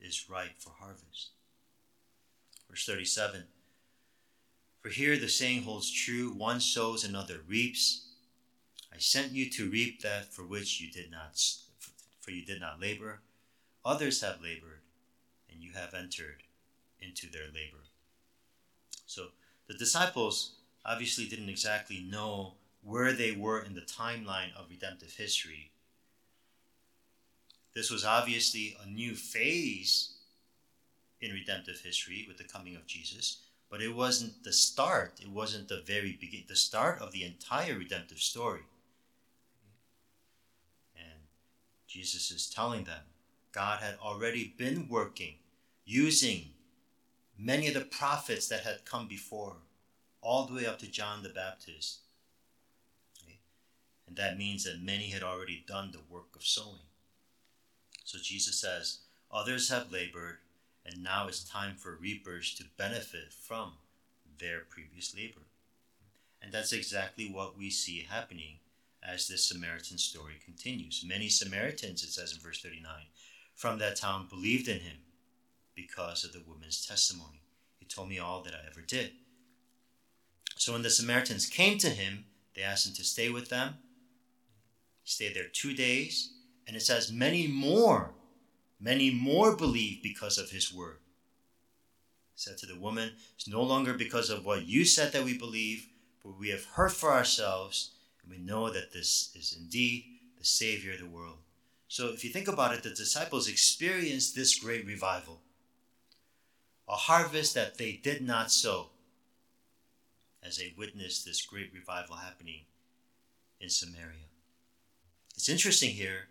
is 0.00 0.28
ripe 0.28 0.58
for 0.58 0.70
harvest. 0.70 1.30
Verse 2.68 2.84
37 2.84 3.44
For 4.82 4.88
here 4.88 5.16
the 5.16 5.28
saying 5.28 5.62
holds 5.62 5.90
true 5.90 6.30
one 6.32 6.60
sows, 6.60 7.04
another 7.04 7.40
reaps. 7.46 8.08
I 8.92 8.98
sent 8.98 9.32
you 9.32 9.48
to 9.50 9.70
reap 9.70 10.02
that 10.02 10.32
for 10.32 10.42
which 10.42 10.80
you 10.80 10.90
did 10.90 11.10
not 11.10 11.40
for 12.20 12.32
you 12.32 12.44
did 12.44 12.60
not 12.60 12.80
labor. 12.80 13.20
Others 13.84 14.20
have 14.22 14.42
labored, 14.42 14.80
and 15.48 15.62
you 15.62 15.72
have 15.72 15.94
entered 15.94 16.42
into 17.00 17.30
their 17.30 17.46
labor. 17.46 17.84
So 19.06 19.28
the 19.68 19.74
disciples 19.74 20.56
obviously 20.84 21.26
didn't 21.28 21.48
exactly 21.48 22.00
know 22.00 22.54
where 22.82 23.12
they 23.12 23.30
were 23.30 23.60
in 23.60 23.74
the 23.74 23.80
timeline 23.82 24.52
of 24.56 24.70
redemptive 24.70 25.12
history 25.12 25.70
this 27.76 27.90
was 27.90 28.06
obviously 28.06 28.74
a 28.82 28.88
new 28.88 29.14
phase 29.14 30.14
in 31.20 31.30
redemptive 31.30 31.78
history 31.80 32.24
with 32.26 32.38
the 32.38 32.44
coming 32.44 32.74
of 32.74 32.86
Jesus, 32.86 33.42
but 33.70 33.82
it 33.82 33.94
wasn't 33.94 34.42
the 34.44 34.52
start. 34.52 35.20
It 35.20 35.28
wasn't 35.28 35.68
the 35.68 35.82
very 35.86 36.16
begin, 36.18 36.44
the 36.48 36.56
start 36.56 37.02
of 37.02 37.12
the 37.12 37.22
entire 37.22 37.74
redemptive 37.74 38.20
story. 38.20 38.62
And 40.96 41.20
Jesus 41.86 42.30
is 42.30 42.48
telling 42.48 42.84
them 42.84 43.02
God 43.52 43.80
had 43.80 43.96
already 44.02 44.54
been 44.56 44.88
working, 44.88 45.34
using 45.84 46.52
many 47.38 47.68
of 47.68 47.74
the 47.74 47.82
prophets 47.82 48.48
that 48.48 48.60
had 48.60 48.86
come 48.86 49.06
before, 49.06 49.56
all 50.22 50.46
the 50.46 50.54
way 50.54 50.64
up 50.64 50.78
to 50.78 50.90
John 50.90 51.22
the 51.22 51.28
Baptist. 51.28 51.98
And 54.06 54.16
that 54.16 54.38
means 54.38 54.64
that 54.64 54.80
many 54.80 55.10
had 55.10 55.22
already 55.22 55.62
done 55.68 55.90
the 55.92 56.00
work 56.10 56.34
of 56.34 56.42
sowing. 56.42 56.80
So 58.06 58.18
Jesus 58.22 58.56
says, 58.56 58.98
Others 59.32 59.68
have 59.68 59.90
labored, 59.90 60.38
and 60.86 61.02
now 61.02 61.26
it's 61.26 61.42
time 61.42 61.74
for 61.74 61.96
reapers 61.96 62.54
to 62.54 62.64
benefit 62.78 63.32
from 63.32 63.72
their 64.38 64.60
previous 64.60 65.14
labor. 65.14 65.40
And 66.40 66.52
that's 66.52 66.72
exactly 66.72 67.28
what 67.28 67.58
we 67.58 67.68
see 67.68 68.06
happening 68.08 68.60
as 69.02 69.26
this 69.26 69.44
Samaritan 69.44 69.98
story 69.98 70.34
continues. 70.44 71.04
Many 71.06 71.28
Samaritans, 71.28 72.04
it 72.04 72.10
says 72.10 72.32
in 72.32 72.38
verse 72.38 72.62
39, 72.62 72.92
from 73.56 73.80
that 73.80 73.96
town 73.96 74.28
believed 74.30 74.68
in 74.68 74.78
him 74.78 74.98
because 75.74 76.24
of 76.24 76.32
the 76.32 76.44
woman's 76.46 76.86
testimony. 76.86 77.42
He 77.80 77.86
told 77.86 78.08
me 78.08 78.20
all 78.20 78.40
that 78.42 78.54
I 78.54 78.68
ever 78.70 78.82
did. 78.82 79.10
So 80.54 80.72
when 80.72 80.82
the 80.82 80.90
Samaritans 80.90 81.46
came 81.46 81.78
to 81.78 81.90
him, 81.90 82.26
they 82.54 82.62
asked 82.62 82.86
him 82.86 82.94
to 82.94 83.04
stay 83.04 83.30
with 83.30 83.48
them. 83.48 83.74
He 85.02 85.10
stayed 85.10 85.34
there 85.34 85.48
two 85.52 85.74
days 85.74 86.30
and 86.66 86.76
it 86.76 86.82
says, 86.82 87.12
many 87.12 87.46
more, 87.46 88.12
many 88.80 89.10
more 89.10 89.56
believe 89.56 90.02
because 90.02 90.38
of 90.38 90.50
his 90.50 90.72
word. 90.72 90.98
He 92.34 92.40
said 92.40 92.58
to 92.58 92.66
the 92.66 92.78
woman, 92.78 93.12
It's 93.34 93.48
no 93.48 93.62
longer 93.62 93.94
because 93.94 94.30
of 94.30 94.44
what 94.44 94.66
you 94.66 94.84
said 94.84 95.12
that 95.12 95.24
we 95.24 95.38
believe, 95.38 95.88
but 96.22 96.38
we 96.38 96.50
have 96.50 96.64
heard 96.64 96.92
for 96.92 97.12
ourselves, 97.12 97.92
and 98.22 98.30
we 98.30 98.38
know 98.38 98.70
that 98.70 98.92
this 98.92 99.30
is 99.34 99.56
indeed 99.58 100.04
the 100.38 100.44
Savior 100.44 100.94
of 100.94 101.00
the 101.00 101.06
world. 101.06 101.38
So 101.88 102.08
if 102.08 102.24
you 102.24 102.30
think 102.30 102.48
about 102.48 102.74
it, 102.74 102.82
the 102.82 102.90
disciples 102.90 103.48
experienced 103.48 104.34
this 104.34 104.58
great 104.58 104.86
revival 104.86 105.40
a 106.88 106.94
harvest 106.94 107.54
that 107.54 107.78
they 107.78 107.92
did 107.92 108.22
not 108.22 108.52
sow 108.52 108.90
as 110.42 110.56
they 110.56 110.72
witnessed 110.78 111.24
this 111.24 111.44
great 111.44 111.72
revival 111.74 112.16
happening 112.16 112.60
in 113.60 113.68
Samaria. 113.68 114.28
It's 115.34 115.48
interesting 115.48 115.90
here 115.90 116.28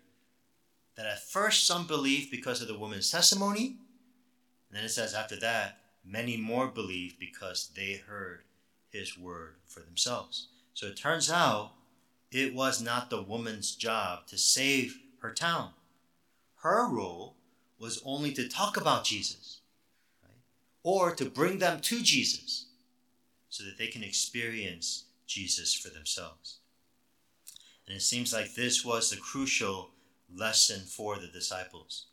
that 0.96 1.06
at 1.06 1.22
first 1.22 1.66
some 1.66 1.86
believed 1.86 2.30
because 2.30 2.62
of 2.62 2.68
the 2.68 2.78
woman's 2.78 3.10
testimony. 3.10 3.76
And 4.68 4.76
then 4.76 4.84
it 4.84 4.90
says 4.90 5.14
after 5.14 5.36
that, 5.36 5.78
many 6.04 6.36
more 6.36 6.66
believed 6.68 7.18
because 7.18 7.70
they 7.76 8.02
heard 8.06 8.42
his 8.88 9.18
word 9.18 9.56
for 9.66 9.80
themselves. 9.80 10.48
So 10.74 10.86
it 10.86 10.96
turns 10.96 11.30
out 11.30 11.72
it 12.30 12.54
was 12.54 12.82
not 12.82 13.10
the 13.10 13.22
woman's 13.22 13.74
job 13.74 14.26
to 14.28 14.38
save 14.38 14.98
her 15.20 15.32
town. 15.32 15.70
Her 16.56 16.88
role 16.88 17.36
was 17.78 18.02
only 18.04 18.32
to 18.32 18.48
talk 18.48 18.76
about 18.76 19.04
Jesus 19.04 19.60
right? 20.22 20.32
or 20.82 21.14
to 21.14 21.26
bring 21.26 21.58
them 21.58 21.80
to 21.80 22.02
Jesus 22.02 22.66
so 23.48 23.64
that 23.64 23.78
they 23.78 23.86
can 23.86 24.02
experience 24.02 25.04
Jesus 25.26 25.74
for 25.74 25.90
themselves. 25.90 26.58
And 27.86 27.96
it 27.96 28.02
seems 28.02 28.32
like 28.32 28.54
this 28.54 28.84
was 28.84 29.10
the 29.10 29.16
crucial 29.16 29.90
lesson 30.34 30.80
for 30.80 31.16
the 31.18 31.26
disciples. 31.26 32.06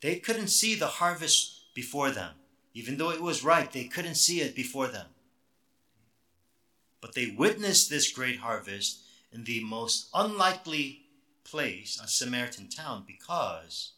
They 0.00 0.16
couldn't 0.16 0.48
see 0.48 0.74
the 0.74 0.88
harvest 0.88 1.74
before 1.74 2.10
them. 2.10 2.34
Even 2.74 2.96
though 2.96 3.10
it 3.10 3.22
was 3.22 3.44
ripe, 3.44 3.72
they 3.72 3.84
couldn't 3.84 4.16
see 4.16 4.40
it 4.40 4.54
before 4.54 4.88
them. 4.88 5.06
But 7.00 7.14
they 7.14 7.34
witnessed 7.36 7.88
this 7.88 8.10
great 8.10 8.38
harvest 8.38 9.02
in 9.32 9.44
the 9.44 9.62
most 9.62 10.08
unlikely 10.12 11.02
place, 11.44 12.00
a 12.02 12.08
Samaritan 12.08 12.68
town, 12.68 13.04
because 13.06 13.92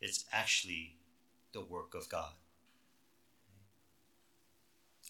it's 0.00 0.24
actually 0.32 0.96
the 1.52 1.60
work 1.62 1.94
of 1.94 2.08
God. 2.08 2.32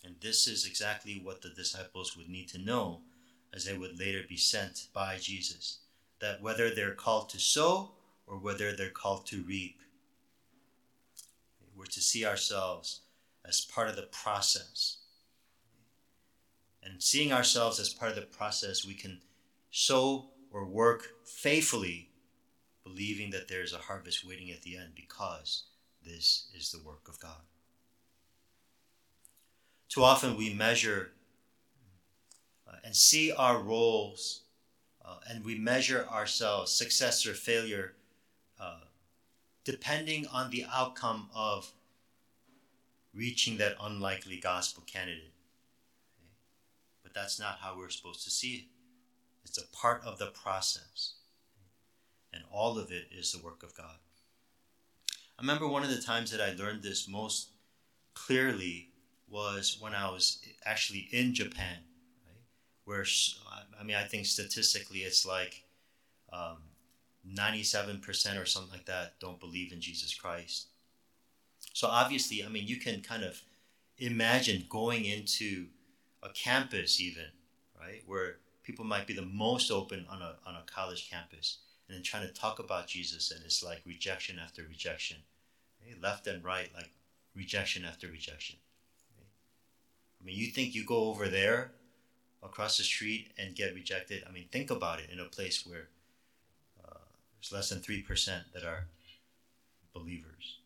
And 0.05 0.17
this 0.21 0.49
is 0.49 0.67
exactly 0.67 1.21
what 1.23 1.43
the 1.43 1.51
disciples 1.51 2.17
would 2.17 2.29
need 2.29 2.49
to 2.49 2.59
know 2.59 3.03
as 3.53 3.65
they 3.65 3.77
would 3.77 3.99
later 3.99 4.23
be 4.29 4.37
sent 4.37 4.87
by 4.95 5.19
Jesus. 5.19 5.79
That 6.21 6.43
whether 6.43 6.71
they're 6.71 6.95
called 6.95 7.29
to 7.31 7.39
sow 7.39 7.93
or 8.27 8.39
whether 8.39 8.73
they're 8.73 8.91
called 8.91 9.27
to 9.27 9.43
reap, 9.43 9.81
we're 11.77 11.87
to 11.87 12.01
see 12.01 12.27
ourselves 12.27 13.01
as 13.45 13.63
part 13.63 13.89
of 13.89 13.97
the 13.97 14.03
process. 14.03 14.99
And 16.83 17.03
seeing 17.03 17.33
ourselves 17.33 17.81
as 17.81 17.93
part 17.93 18.11
of 18.11 18.17
the 18.17 18.23
process, 18.23 18.85
we 18.85 18.95
can 18.95 19.21
sow 19.71 20.31
or 20.51 20.65
work 20.67 21.09
faithfully, 21.25 22.11
believing 22.85 23.31
that 23.31 23.49
there's 23.49 23.73
a 23.73 23.79
harvest 23.79 24.27
waiting 24.27 24.51
at 24.51 24.63
the 24.63 24.77
end 24.77 24.93
because 24.95 25.65
this 26.05 26.49
is 26.57 26.71
the 26.71 26.83
work 26.87 27.09
of 27.09 27.19
God. 27.21 27.43
Too 29.89 30.05
often 30.05 30.37
we 30.37 30.55
measure 30.55 31.13
uh, 32.69 32.77
and 32.85 32.95
see 32.95 33.33
our 33.33 33.59
roles 33.59 34.43
uh, 35.05 35.17
and 35.29 35.45
we 35.45 35.55
measure 35.57 36.07
ourselves, 36.11 36.73
success 36.73 37.27
or 37.27 37.35
failure, 37.35 37.95
uh, 38.61 38.81
depending 39.65 40.27
on 40.27 40.51
the 40.51 40.65
outcome 40.73 41.29
of 41.35 41.73
reaching 43.15 43.59
that 43.59 43.77
unlikely 43.81 44.39
gospel 44.39 44.83
candidate. 44.87 45.33
Okay? 46.19 46.33
But 47.03 47.15
that's 47.15 47.39
not 47.39 47.59
how 47.61 47.77
we're 47.77 47.91
supposed 47.91 48.25
to 48.25 48.31
see 48.31 48.55
it. 48.55 48.65
It's 49.45 49.59
a 49.59 49.67
part 49.69 50.03
of 50.05 50.19
the 50.19 50.27
process. 50.27 51.15
And 52.33 52.45
all 52.53 52.79
of 52.79 52.93
it 52.93 53.09
is 53.11 53.33
the 53.33 53.43
work 53.43 53.63
of 53.63 53.75
God. 53.75 53.97
I 55.39 55.43
remember 55.43 55.67
one 55.67 55.83
of 55.83 55.91
the 55.91 56.03
times 56.03 56.31
that 56.31 56.41
I 56.41 56.53
learned 56.53 56.83
this 56.83 57.09
most 57.09 57.51
clearly 58.15 58.91
was 59.29 59.79
when 59.81 59.95
I 59.95 60.11
was 60.11 60.43
actually 60.65 61.09
in 61.13 61.35
Japan? 61.35 61.79
Where, 62.91 63.07
I 63.79 63.85
mean, 63.85 63.95
I 63.95 64.03
think 64.03 64.27
statistically 64.27 65.03
it's 65.03 65.25
like 65.25 65.63
um, 66.33 66.57
97% 67.25 68.03
or 68.37 68.45
something 68.45 68.73
like 68.73 68.87
that 68.87 69.13
don't 69.21 69.39
believe 69.39 69.73
in 69.73 69.81
Jesus 69.81 70.13
Christ. 70.13 70.67
So 71.73 71.87
obviously, 71.87 72.45
I 72.45 72.49
mean, 72.49 72.67
you 72.67 72.79
can 72.79 73.01
kind 73.01 73.23
of 73.23 73.41
imagine 73.99 74.65
going 74.69 75.05
into 75.05 75.67
a 76.21 76.31
campus, 76.31 77.01
even, 77.01 77.27
right, 77.79 78.03
where 78.07 78.39
people 78.65 78.85
might 78.85 79.07
be 79.07 79.15
the 79.15 79.23
most 79.23 79.71
open 79.71 80.05
on 80.11 80.21
a, 80.21 80.35
on 80.45 80.57
a 80.57 80.65
college 80.67 81.09
campus 81.09 81.59
and 81.87 81.97
then 81.97 82.03
trying 82.03 82.27
to 82.27 82.35
talk 82.35 82.59
about 82.59 82.89
Jesus, 82.89 83.31
and 83.31 83.41
it's 83.45 83.63
like 83.63 83.83
rejection 83.87 84.41
after 84.43 84.63
rejection, 84.65 85.19
left 86.03 86.27
and 86.27 86.43
right, 86.43 86.71
like 86.75 86.91
rejection 87.37 87.85
after 87.85 88.09
rejection. 88.09 88.57
I 90.21 90.25
mean, 90.25 90.37
you 90.37 90.49
think 90.49 90.75
you 90.75 90.85
go 90.85 91.05
over 91.05 91.29
there 91.29 91.71
across 92.43 92.79
the 92.79 92.85
street 92.85 93.33
and 93.39 93.55
get 93.55 93.75
rejected? 93.75 94.25
I 94.29 94.33
mean, 94.33 94.47
think 94.51 94.71
about 94.71 95.01
it 95.01 95.11
in 95.13 95.21
a 95.21 95.25
place 95.25 95.67
where 95.67 95.89
uh, 96.85 96.99
there's 97.35 97.53
less 97.53 97.69
than 97.71 97.81
3% 97.81 98.53
that 98.55 98.65
are 98.65 98.87
believers. 99.93 100.59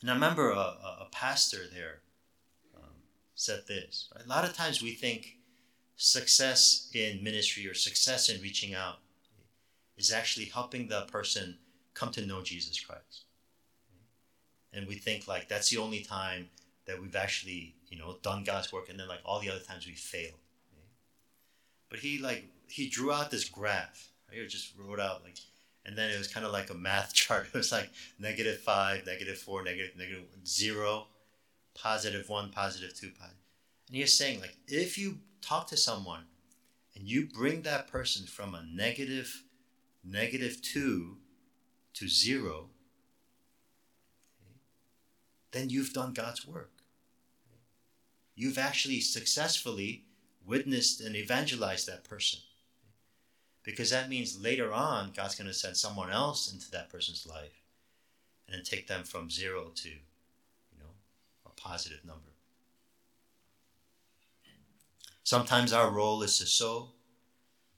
And 0.00 0.10
I 0.10 0.14
remember 0.14 0.50
a, 0.50 0.56
a, 0.56 1.08
pastor 1.12 1.60
there 1.72 2.00
um, 2.76 2.90
said 3.36 3.62
this. 3.68 4.08
Right? 4.14 4.24
A 4.24 4.28
lot 4.28 4.44
of 4.44 4.56
times 4.56 4.82
we 4.82 4.92
think 4.92 5.36
success 5.96 6.90
in 6.92 7.22
ministry 7.22 7.68
or 7.68 7.74
success 7.74 8.28
in 8.28 8.42
reaching 8.42 8.74
out 8.74 8.96
is 9.96 10.10
actually 10.10 10.46
helping 10.46 10.88
the 10.88 11.02
person 11.02 11.58
come 11.94 12.10
to 12.12 12.26
know 12.26 12.42
Jesus 12.42 12.80
Christ. 12.80 13.26
And 14.72 14.88
we 14.88 14.96
think 14.96 15.28
like 15.28 15.48
that's 15.48 15.70
the 15.70 15.78
only 15.78 16.00
time 16.00 16.48
that 16.86 17.00
we've 17.00 17.14
actually, 17.14 17.74
you 17.88 17.98
know, 17.98 18.16
done 18.22 18.42
God's 18.42 18.72
work 18.72 18.88
and 18.88 18.98
then 18.98 19.06
like 19.06 19.20
all 19.24 19.40
the 19.40 19.50
other 19.50 19.60
times 19.60 19.86
we 19.86 19.92
fail. 19.92 20.32
But 21.92 22.00
he 22.00 22.16
like 22.16 22.46
he 22.68 22.88
drew 22.88 23.12
out 23.12 23.30
this 23.30 23.44
graph. 23.44 24.08
Right? 24.26 24.40
He 24.40 24.46
just 24.46 24.72
wrote 24.78 24.98
out 24.98 25.22
like 25.22 25.36
and 25.84 25.96
then 25.96 26.10
it 26.10 26.16
was 26.16 26.26
kind 26.26 26.46
of 26.46 26.50
like 26.50 26.70
a 26.70 26.74
math 26.74 27.12
chart. 27.14 27.48
It 27.52 27.54
was 27.54 27.70
like 27.70 27.90
negative 28.18 28.60
five, 28.60 29.04
negative 29.04 29.36
four, 29.36 29.62
negative 29.62 29.94
negative 29.98 30.24
zero, 30.46 31.08
positive 31.74 32.30
one, 32.30 32.50
positive 32.50 32.98
two, 32.98 33.10
positive. 33.10 33.36
And 33.88 33.96
he 33.96 34.00
was 34.00 34.16
saying 34.16 34.40
like 34.40 34.56
if 34.66 34.96
you 34.96 35.18
talk 35.42 35.66
to 35.66 35.76
someone 35.76 36.24
and 36.96 37.06
you 37.06 37.26
bring 37.26 37.60
that 37.62 37.88
person 37.88 38.26
from 38.26 38.54
a 38.54 38.64
negative 38.64 39.44
negative 40.02 40.62
two 40.62 41.18
to 41.92 42.08
zero, 42.08 42.70
okay, 44.40 44.56
then 45.50 45.68
you've 45.68 45.92
done 45.92 46.14
God's 46.14 46.46
work. 46.46 46.70
You've 48.34 48.56
actually 48.56 49.00
successfully 49.00 50.06
witnessed 50.46 51.00
and 51.00 51.16
evangelized 51.16 51.86
that 51.86 52.04
person. 52.04 52.40
Because 53.62 53.90
that 53.90 54.08
means 54.08 54.40
later 54.40 54.72
on 54.72 55.12
God's 55.14 55.34
going 55.34 55.46
to 55.46 55.54
send 55.54 55.76
someone 55.76 56.10
else 56.10 56.52
into 56.52 56.70
that 56.72 56.90
person's 56.90 57.26
life 57.26 57.62
and 58.46 58.56
then 58.56 58.64
take 58.64 58.88
them 58.88 59.04
from 59.04 59.30
zero 59.30 59.70
to 59.76 59.88
you 59.88 60.78
know 60.78 60.90
a 61.46 61.50
positive 61.50 62.04
number. 62.04 62.32
Sometimes 65.22 65.72
our 65.72 65.90
role 65.90 66.22
is 66.22 66.38
to 66.38 66.46
sow. 66.46 66.90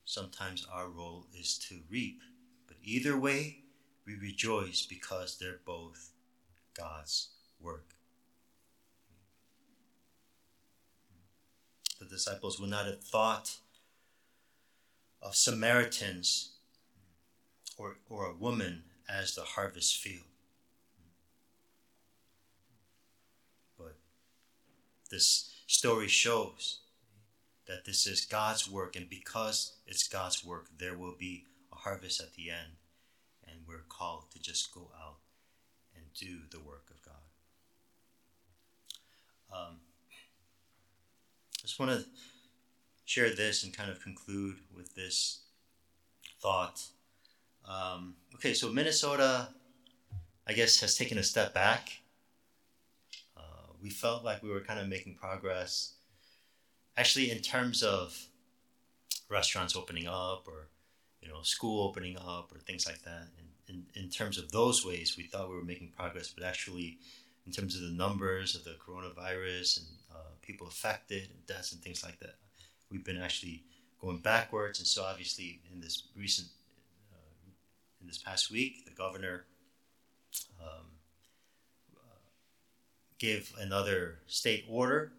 Sometimes 0.06 0.66
our 0.72 0.88
role 0.88 1.26
is 1.38 1.58
to 1.68 1.80
reap. 1.90 2.20
But 2.66 2.76
either 2.82 3.18
way 3.18 3.58
we 4.06 4.14
rejoice 4.16 4.86
because 4.86 5.38
they're 5.38 5.60
both 5.64 6.10
God's 6.74 7.28
work 7.60 7.93
the 12.04 12.16
disciples 12.16 12.60
would 12.60 12.70
not 12.70 12.86
have 12.86 13.02
thought 13.02 13.56
of 15.22 15.34
Samaritans 15.34 16.50
or, 17.78 17.96
or 18.08 18.26
a 18.26 18.34
woman 18.34 18.84
as 19.08 19.34
the 19.34 19.42
harvest 19.42 19.96
field. 19.96 20.24
But 23.78 23.96
this 25.10 25.54
story 25.66 26.08
shows 26.08 26.80
that 27.66 27.84
this 27.84 28.06
is 28.06 28.26
God's 28.26 28.70
work, 28.70 28.94
and 28.96 29.08
because 29.08 29.76
it's 29.86 30.06
God's 30.06 30.44
work, 30.44 30.66
there 30.78 30.96
will 30.96 31.14
be 31.18 31.46
a 31.72 31.76
harvest 31.76 32.20
at 32.20 32.34
the 32.34 32.50
end, 32.50 32.76
and 33.46 33.60
we're 33.66 33.84
called 33.88 34.30
to 34.32 34.38
just 34.40 34.72
go 34.74 34.90
out 35.02 35.16
and 35.96 36.04
do 36.14 36.40
the 36.50 36.60
work 36.60 36.90
of 36.90 37.02
God. 37.02 37.14
Um, 39.56 39.76
just 41.64 41.78
want 41.78 41.90
to 41.90 42.04
share 43.06 43.34
this 43.34 43.64
and 43.64 43.74
kind 43.74 43.90
of 43.90 44.02
conclude 44.02 44.56
with 44.76 44.94
this 44.94 45.40
thought. 46.40 46.82
Um, 47.66 48.16
okay, 48.34 48.52
so 48.52 48.70
Minnesota, 48.70 49.48
I 50.46 50.52
guess, 50.52 50.80
has 50.80 50.96
taken 50.96 51.16
a 51.16 51.22
step 51.22 51.54
back. 51.54 51.88
Uh, 53.34 53.72
we 53.82 53.88
felt 53.88 54.24
like 54.24 54.42
we 54.42 54.50
were 54.50 54.60
kind 54.60 54.78
of 54.78 54.88
making 54.88 55.14
progress. 55.14 55.94
Actually, 56.98 57.30
in 57.30 57.38
terms 57.38 57.82
of 57.82 58.26
restaurants 59.30 59.74
opening 59.74 60.06
up 60.06 60.46
or 60.46 60.68
you 61.22 61.28
know 61.28 61.40
school 61.42 61.88
opening 61.88 62.16
up 62.18 62.50
or 62.52 62.58
things 62.58 62.86
like 62.86 63.02
that 63.02 63.28
in, 63.68 63.74
in, 63.74 64.02
in 64.04 64.10
terms 64.10 64.36
of 64.38 64.52
those 64.52 64.84
ways 64.84 65.16
we 65.16 65.24
thought 65.24 65.48
we 65.48 65.56
were 65.56 65.64
making 65.64 65.90
progress 65.96 66.28
but 66.28 66.44
actually 66.44 66.98
in 67.46 67.52
terms 67.52 67.74
of 67.74 67.80
the 67.80 67.96
numbers 67.96 68.54
of 68.54 68.64
the 68.64 68.76
coronavirus 68.86 69.78
and 69.78 69.86
people 70.44 70.66
affected 70.66 71.30
and 71.30 71.46
deaths 71.46 71.72
and 71.72 71.82
things 71.82 72.04
like 72.04 72.18
that 72.20 72.36
we've 72.94 73.04
been 73.04 73.20
actually 73.20 73.64
going 74.00 74.18
backwards. 74.18 74.78
And 74.78 74.86
so, 74.86 75.02
obviously, 75.02 75.60
in 75.72 75.80
this 75.80 76.04
recent, 76.16 76.48
uh, 77.12 77.50
in 78.00 78.06
this 78.06 78.18
past 78.18 78.50
week, 78.50 78.84
the 78.84 78.92
governor 78.92 79.46
um, 80.62 80.86
uh, 81.96 82.22
gave 83.18 83.52
another 83.60 84.18
state 84.26 84.64
order 84.68 85.12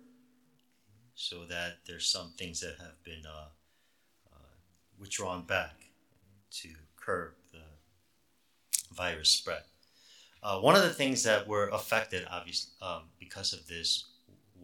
so 1.15 1.45
that 1.45 1.79
there's 1.85 2.07
some 2.07 2.31
things 2.37 2.59
that 2.61 2.75
have 2.79 3.01
been 3.03 3.23
uh, 3.25 3.47
uh 4.31 4.55
withdrawn 4.99 5.45
back 5.45 5.75
to 6.51 6.69
curb 6.95 7.33
the 7.51 8.95
virus 8.95 9.29
spread. 9.29 9.63
Uh, 10.43 10.59
one 10.59 10.75
of 10.75 10.83
the 10.83 10.89
things 10.89 11.23
that 11.23 11.47
were 11.47 11.69
affected, 11.69 12.25
obviously, 12.29 12.71
um, 12.81 13.03
because 13.19 13.51
of 13.51 13.65
this 13.67 14.05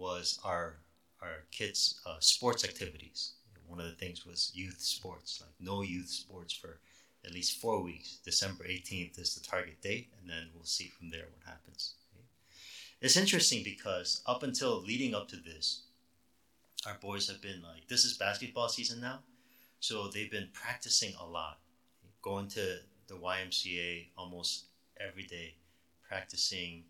was 0.01 0.39
our 0.43 0.77
our 1.21 1.45
kids' 1.51 2.01
uh, 2.07 2.17
sports 2.19 2.65
activities. 2.65 3.33
One 3.67 3.79
of 3.79 3.85
the 3.85 3.95
things 3.95 4.25
was 4.25 4.51
youth 4.55 4.81
sports, 4.81 5.39
like 5.39 5.53
no 5.59 5.83
youth 5.83 6.09
sports 6.09 6.51
for 6.51 6.79
at 7.23 7.31
least 7.31 7.61
four 7.61 7.81
weeks. 7.83 8.17
December 8.25 8.63
18th 8.63 9.19
is 9.19 9.35
the 9.35 9.47
target 9.47 9.79
date, 9.81 10.09
and 10.19 10.27
then 10.27 10.49
we'll 10.55 10.65
see 10.65 10.87
from 10.87 11.11
there 11.11 11.27
what 11.31 11.45
happens. 11.45 11.93
It's 12.99 13.15
interesting 13.15 13.63
because 13.63 14.21
up 14.25 14.43
until 14.43 14.81
leading 14.81 15.13
up 15.13 15.27
to 15.29 15.35
this, 15.35 15.83
our 16.87 16.97
boys 16.99 17.27
have 17.29 17.41
been 17.41 17.61
like, 17.61 17.87
this 17.87 18.03
is 18.03 18.17
basketball 18.17 18.67
season 18.67 18.99
now, 18.99 19.19
so 19.79 20.07
they've 20.07 20.31
been 20.31 20.49
practicing 20.53 21.13
a 21.21 21.25
lot, 21.25 21.59
going 22.23 22.47
to 22.49 22.77
the 23.07 23.15
YMCA 23.15 24.07
almost 24.17 24.65
every 24.99 25.23
day, 25.23 25.55
practicing, 26.07 26.83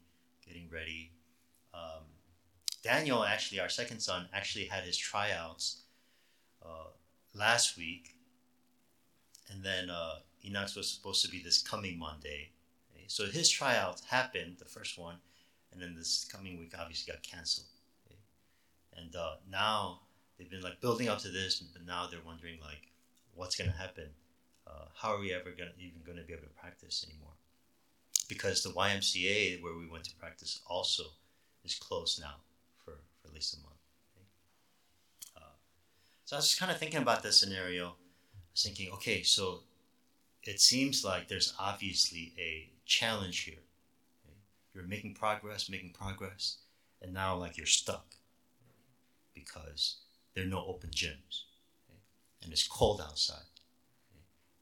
getting 0.45 0.69
ready. 0.71 1.11
Um, 1.73 2.03
Daniel, 2.81 3.23
actually, 3.23 3.59
our 3.59 3.69
second 3.69 3.99
son, 3.99 4.27
actually 4.33 4.65
had 4.65 4.83
his 4.83 4.97
tryouts 4.97 5.81
uh, 6.65 6.89
last 7.35 7.77
week, 7.77 8.15
and 9.51 9.63
then 9.63 9.89
uh, 9.89 10.15
was 10.75 10.89
supposed 10.89 11.23
to 11.23 11.29
be 11.29 11.41
this 11.43 11.61
coming 11.61 11.99
Monday. 11.99 12.49
Okay? 12.91 13.05
So 13.07 13.25
his 13.25 13.49
tryouts 13.49 14.05
happened, 14.05 14.55
the 14.57 14.65
first 14.65 14.97
one, 14.97 15.17
and 15.71 15.81
then 15.81 15.95
this 15.95 16.27
coming 16.31 16.57
week 16.57 16.73
obviously 16.79 17.11
got 17.11 17.21
canceled. 17.21 17.67
Okay? 18.07 18.17
And 18.97 19.15
uh, 19.15 19.35
now 19.49 19.99
they've 20.37 20.49
been 20.49 20.61
like 20.61 20.81
building 20.81 21.07
up 21.07 21.19
to 21.19 21.29
this, 21.29 21.59
but 21.59 21.85
now 21.85 22.07
they're 22.09 22.19
wondering 22.25 22.57
like, 22.61 22.89
what's 23.35 23.55
gonna 23.55 23.71
happen? 23.71 24.09
Uh, 24.65 24.85
how 24.95 25.13
are 25.13 25.19
we 25.19 25.33
ever 25.33 25.51
gonna 25.51 25.71
even 25.77 26.01
gonna 26.05 26.23
be 26.23 26.33
able 26.33 26.43
to 26.43 26.59
practice 26.59 27.05
anymore? 27.07 27.33
Because 28.27 28.63
the 28.63 28.69
YMCA 28.71 29.61
where 29.61 29.77
we 29.77 29.87
went 29.87 30.05
to 30.05 30.15
practice 30.15 30.61
also 30.67 31.03
is 31.63 31.75
closed 31.75 32.19
now 32.19 32.35
at 33.31 33.35
least 33.35 33.57
a 33.57 33.61
month. 33.63 33.75
Uh, 35.37 35.55
so 36.25 36.35
I 36.35 36.39
was 36.39 36.49
just 36.49 36.59
kind 36.59 36.71
of 36.71 36.77
thinking 36.77 37.01
about 37.01 37.23
this 37.23 37.39
scenario. 37.39 37.85
I 37.87 38.51
was 38.53 38.63
thinking, 38.63 38.91
okay, 38.93 39.23
so 39.23 39.61
it 40.43 40.59
seems 40.59 41.05
like 41.05 41.27
there's 41.27 41.53
obviously 41.57 42.33
a 42.37 42.69
challenge 42.85 43.39
here. 43.41 43.63
You're 44.73 44.83
making 44.83 45.15
progress, 45.15 45.69
making 45.69 45.93
progress, 45.93 46.57
and 47.01 47.13
now 47.13 47.35
like 47.35 47.57
you're 47.57 47.65
stuck 47.65 48.15
because 49.33 49.97
there 50.33 50.43
are 50.43 50.47
no 50.47 50.65
open 50.65 50.89
gyms, 50.91 51.43
and 52.41 52.51
it's 52.51 52.67
cold 52.67 53.01
outside, 53.01 53.59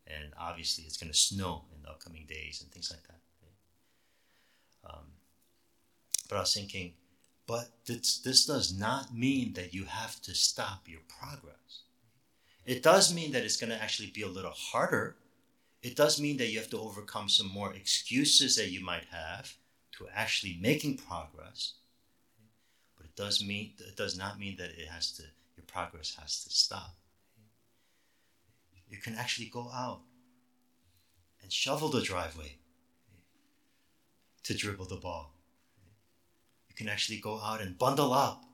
and 0.08 0.34
obviously 0.40 0.84
it's 0.86 0.98
going 0.98 1.12
to 1.12 1.18
snow 1.18 1.66
in 1.76 1.84
the 1.84 1.90
upcoming 1.90 2.26
days 2.28 2.62
and 2.62 2.72
things 2.72 2.92
like 2.92 3.04
that. 3.04 3.20
Um, 4.92 5.06
but 6.28 6.38
I 6.38 6.40
was 6.40 6.54
thinking, 6.54 6.94
but 7.50 7.70
this, 7.86 8.20
this 8.20 8.46
does 8.46 8.68
not 8.78 9.14
mean 9.14 9.54
that 9.54 9.74
you 9.74 9.86
have 9.86 10.22
to 10.22 10.34
stop 10.36 10.82
your 10.86 11.02
progress. 11.20 11.84
It 12.66 12.84
does 12.84 13.14
mean 13.14 13.32
that 13.32 13.44
it's 13.44 13.58
going 13.58 13.72
to 13.72 13.84
actually 13.84 14.12
be 14.12 14.22
a 14.22 14.28
little 14.38 14.58
harder 14.72 15.16
it 15.82 15.96
does 15.96 16.20
mean 16.20 16.38
that 16.38 16.48
you 16.48 16.60
have 16.60 16.70
to 16.72 16.80
overcome 16.80 17.30
some 17.30 17.48
more 17.48 17.74
excuses 17.74 18.56
that 18.58 18.72
you 18.72 18.84
might 18.84 19.06
have 19.12 19.56
to 19.94 20.08
actually 20.14 20.58
making 20.62 20.98
progress. 20.98 21.74
But 22.98 23.06
it 23.06 23.16
does 23.16 23.44
mean 23.44 23.74
it 23.80 23.96
does 23.96 24.18
not 24.18 24.40
mean 24.40 24.58
that 24.58 24.72
it 24.72 24.88
has 24.88 25.12
to 25.14 25.24
your 25.56 25.66
progress 25.68 26.18
has 26.20 26.44
to 26.44 26.50
stop. 26.50 26.96
You 28.90 28.98
can 28.98 29.16
actually 29.16 29.48
go 29.48 29.70
out 29.74 30.02
and 31.42 31.52
shovel 31.52 31.90
the 31.90 32.02
driveway 32.02 32.58
to 34.44 34.54
dribble 34.54 34.86
the 34.86 34.96
ball. 34.96 35.34
Can 36.80 36.88
actually 36.88 37.20
go 37.20 37.42
out 37.42 37.62
and 37.62 37.78
bundle 37.78 38.14
up 38.14 38.46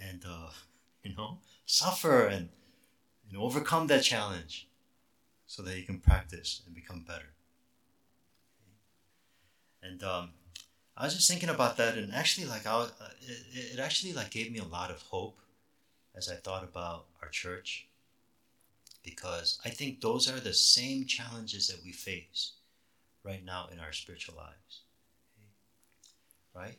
and 0.00 0.24
uh, 0.28 0.50
you 1.04 1.14
know 1.14 1.38
suffer 1.64 2.26
and 2.26 2.48
you 3.28 3.38
know, 3.38 3.44
overcome 3.44 3.86
that 3.86 4.02
challenge 4.02 4.68
so 5.46 5.62
that 5.62 5.78
you 5.78 5.84
can 5.84 6.00
practice 6.00 6.62
and 6.66 6.74
become 6.74 7.04
better. 7.06 7.34
And 9.82 10.02
um, 10.02 10.30
I 10.96 11.04
was 11.04 11.14
just 11.14 11.30
thinking 11.30 11.48
about 11.48 11.76
that, 11.76 11.96
and 11.96 12.12
actually, 12.12 12.46
like, 12.46 12.66
I 12.66 12.76
was, 12.76 12.92
uh, 13.00 13.10
it, 13.20 13.74
it 13.74 13.80
actually 13.80 14.12
like 14.12 14.30
gave 14.30 14.52
me 14.52 14.58
a 14.58 14.64
lot 14.64 14.90
of 14.90 15.02
hope 15.02 15.38
as 16.16 16.28
I 16.28 16.34
thought 16.34 16.64
about 16.64 17.06
our 17.22 17.28
church, 17.28 17.86
because 19.04 19.60
I 19.64 19.70
think 19.70 20.00
those 20.00 20.30
are 20.30 20.40
the 20.40 20.52
same 20.52 21.06
challenges 21.06 21.68
that 21.68 21.84
we 21.84 21.92
face 21.92 22.52
right 23.24 23.44
now 23.44 23.68
in 23.72 23.78
our 23.78 23.92
spiritual 23.92 24.36
lives. 24.36 24.82
Right? 26.54 26.78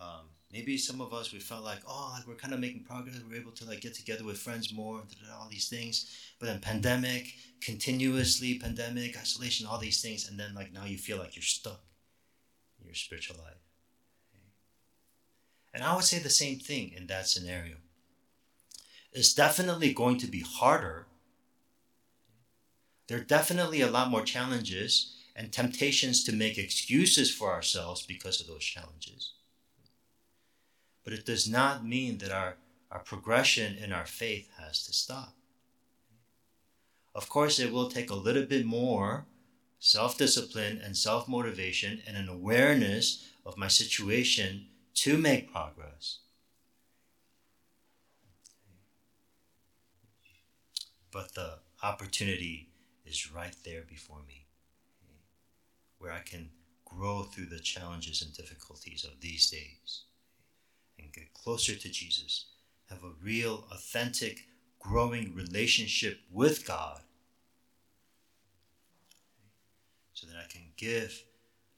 Um, 0.00 0.28
maybe 0.52 0.78
some 0.78 1.00
of 1.00 1.12
us 1.12 1.32
we 1.32 1.40
felt 1.40 1.64
like 1.64 1.80
oh 1.86 2.12
like 2.14 2.26
we're 2.26 2.34
kind 2.34 2.54
of 2.54 2.60
making 2.60 2.84
progress 2.84 3.16
we're 3.28 3.36
able 3.40 3.52
to 3.52 3.64
like 3.64 3.80
get 3.80 3.94
together 3.94 4.24
with 4.24 4.38
friends 4.38 4.72
more 4.72 5.02
all 5.38 5.48
these 5.50 5.68
things. 5.68 6.10
But 6.38 6.46
then 6.46 6.60
pandemic 6.60 7.34
continuously 7.60 8.58
pandemic 8.58 9.16
isolation 9.18 9.66
all 9.66 9.78
these 9.78 10.00
things 10.00 10.28
and 10.28 10.38
then 10.38 10.54
like 10.54 10.72
now 10.72 10.84
you 10.84 10.98
feel 10.98 11.18
like 11.18 11.36
you're 11.36 11.42
stuck 11.42 11.80
in 12.80 12.86
your 12.86 12.94
spiritual 12.94 13.36
life. 13.36 13.58
And 15.74 15.82
i 15.84 15.94
would 15.94 16.04
say 16.04 16.18
the 16.18 16.30
same 16.30 16.58
thing 16.58 16.92
in 16.96 17.06
that 17.08 17.28
scenario. 17.28 17.76
It's 19.12 19.34
definitely 19.34 19.92
going 19.92 20.18
to 20.18 20.26
be 20.26 20.40
harder. 20.40 21.06
There 23.06 23.18
are 23.18 23.24
definitely 23.24 23.80
a 23.80 23.90
lot 23.90 24.10
more 24.10 24.22
challenges 24.22 25.14
and 25.38 25.52
temptations 25.52 26.22
to 26.24 26.32
make 26.32 26.58
excuses 26.58 27.34
for 27.34 27.50
ourselves 27.50 28.04
because 28.04 28.40
of 28.40 28.46
those 28.46 28.64
challenges 28.64 29.32
but 31.08 31.18
it 31.18 31.24
does 31.24 31.48
not 31.48 31.86
mean 31.86 32.18
that 32.18 32.30
our, 32.30 32.56
our 32.90 32.98
progression 32.98 33.78
in 33.82 33.94
our 33.94 34.04
faith 34.04 34.50
has 34.60 34.84
to 34.84 34.92
stop. 34.92 35.32
Of 37.14 37.30
course, 37.30 37.58
it 37.58 37.72
will 37.72 37.88
take 37.88 38.10
a 38.10 38.14
little 38.14 38.44
bit 38.44 38.66
more 38.66 39.24
self 39.78 40.18
discipline 40.18 40.78
and 40.84 40.94
self 40.94 41.26
motivation 41.26 42.02
and 42.06 42.14
an 42.18 42.28
awareness 42.28 43.26
of 43.46 43.56
my 43.56 43.68
situation 43.68 44.66
to 44.96 45.16
make 45.16 45.50
progress. 45.50 46.18
But 51.10 51.34
the 51.34 51.60
opportunity 51.82 52.68
is 53.06 53.32
right 53.32 53.56
there 53.64 53.84
before 53.88 54.20
me, 54.28 54.37
where 55.98 56.12
I 56.12 56.20
can 56.20 56.50
grow 56.84 57.22
through 57.22 57.46
the 57.46 57.58
challenges 57.58 58.22
and 58.22 58.32
difficulties 58.34 59.04
of 59.04 59.20
these 59.20 59.50
days 59.50 60.02
and 60.98 61.12
get 61.12 61.34
closer 61.34 61.74
to 61.74 61.88
Jesus, 61.88 62.46
have 62.88 63.02
a 63.02 63.12
real, 63.22 63.66
authentic, 63.70 64.46
growing 64.78 65.34
relationship 65.34 66.20
with 66.30 66.66
God, 66.66 67.00
so 70.14 70.26
that 70.26 70.36
I 70.36 70.50
can 70.50 70.72
give 70.76 71.22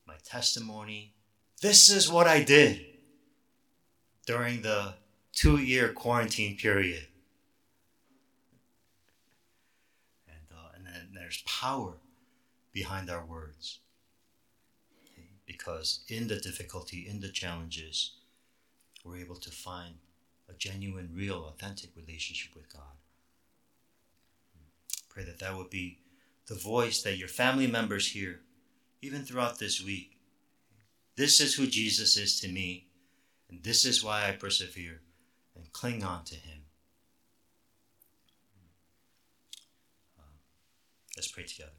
my 0.07 0.15
testimony. 0.25 1.15
This 1.61 1.91
is 1.91 2.11
what 2.11 2.27
I 2.27 2.43
did 2.43 2.87
during 4.27 4.63
the 4.63 4.95
two 5.33 5.59
year 5.59 5.93
quarantine 5.93 6.57
period. 6.57 7.07
And, 10.27 10.47
uh, 10.57 10.69
and 10.75 10.87
then 10.87 11.11
there's 11.15 11.43
power 11.43 11.95
behind 12.73 13.11
our 13.11 13.25
words. 13.25 13.81
Because 15.61 16.01
in 16.09 16.29
the 16.29 16.37
difficulty, 16.37 17.07
in 17.07 17.21
the 17.21 17.29
challenges, 17.29 18.13
we're 19.05 19.19
able 19.19 19.37
to 19.37 19.51
find 19.51 19.97
a 20.49 20.55
genuine, 20.55 21.11
real, 21.15 21.45
authentic 21.45 21.91
relationship 21.95 22.55
with 22.55 22.73
God. 22.73 22.97
Pray 25.11 25.23
that 25.25 25.39
that 25.41 25.59
would 25.59 25.69
be 25.69 25.99
the 26.47 26.55
voice 26.55 27.03
that 27.03 27.19
your 27.19 27.29
family 27.29 27.67
members 27.67 28.13
hear, 28.13 28.41
even 29.03 29.23
throughout 29.23 29.59
this 29.59 29.85
week. 29.85 30.19
This 31.17 31.41
is 31.41 31.55
who 31.55 31.67
Jesus 31.67 32.17
is 32.17 32.41
to 32.41 32.49
me, 32.49 32.87
and 33.51 33.63
this 33.63 33.85
is 33.85 34.03
why 34.03 34.29
I 34.29 34.33
persevere 34.33 35.03
and 35.55 35.71
cling 35.75 36.03
on 36.03 36.25
to 36.25 36.37
Him. 36.37 36.61
Let's 41.15 41.31
pray 41.31 41.45
together. 41.45 41.73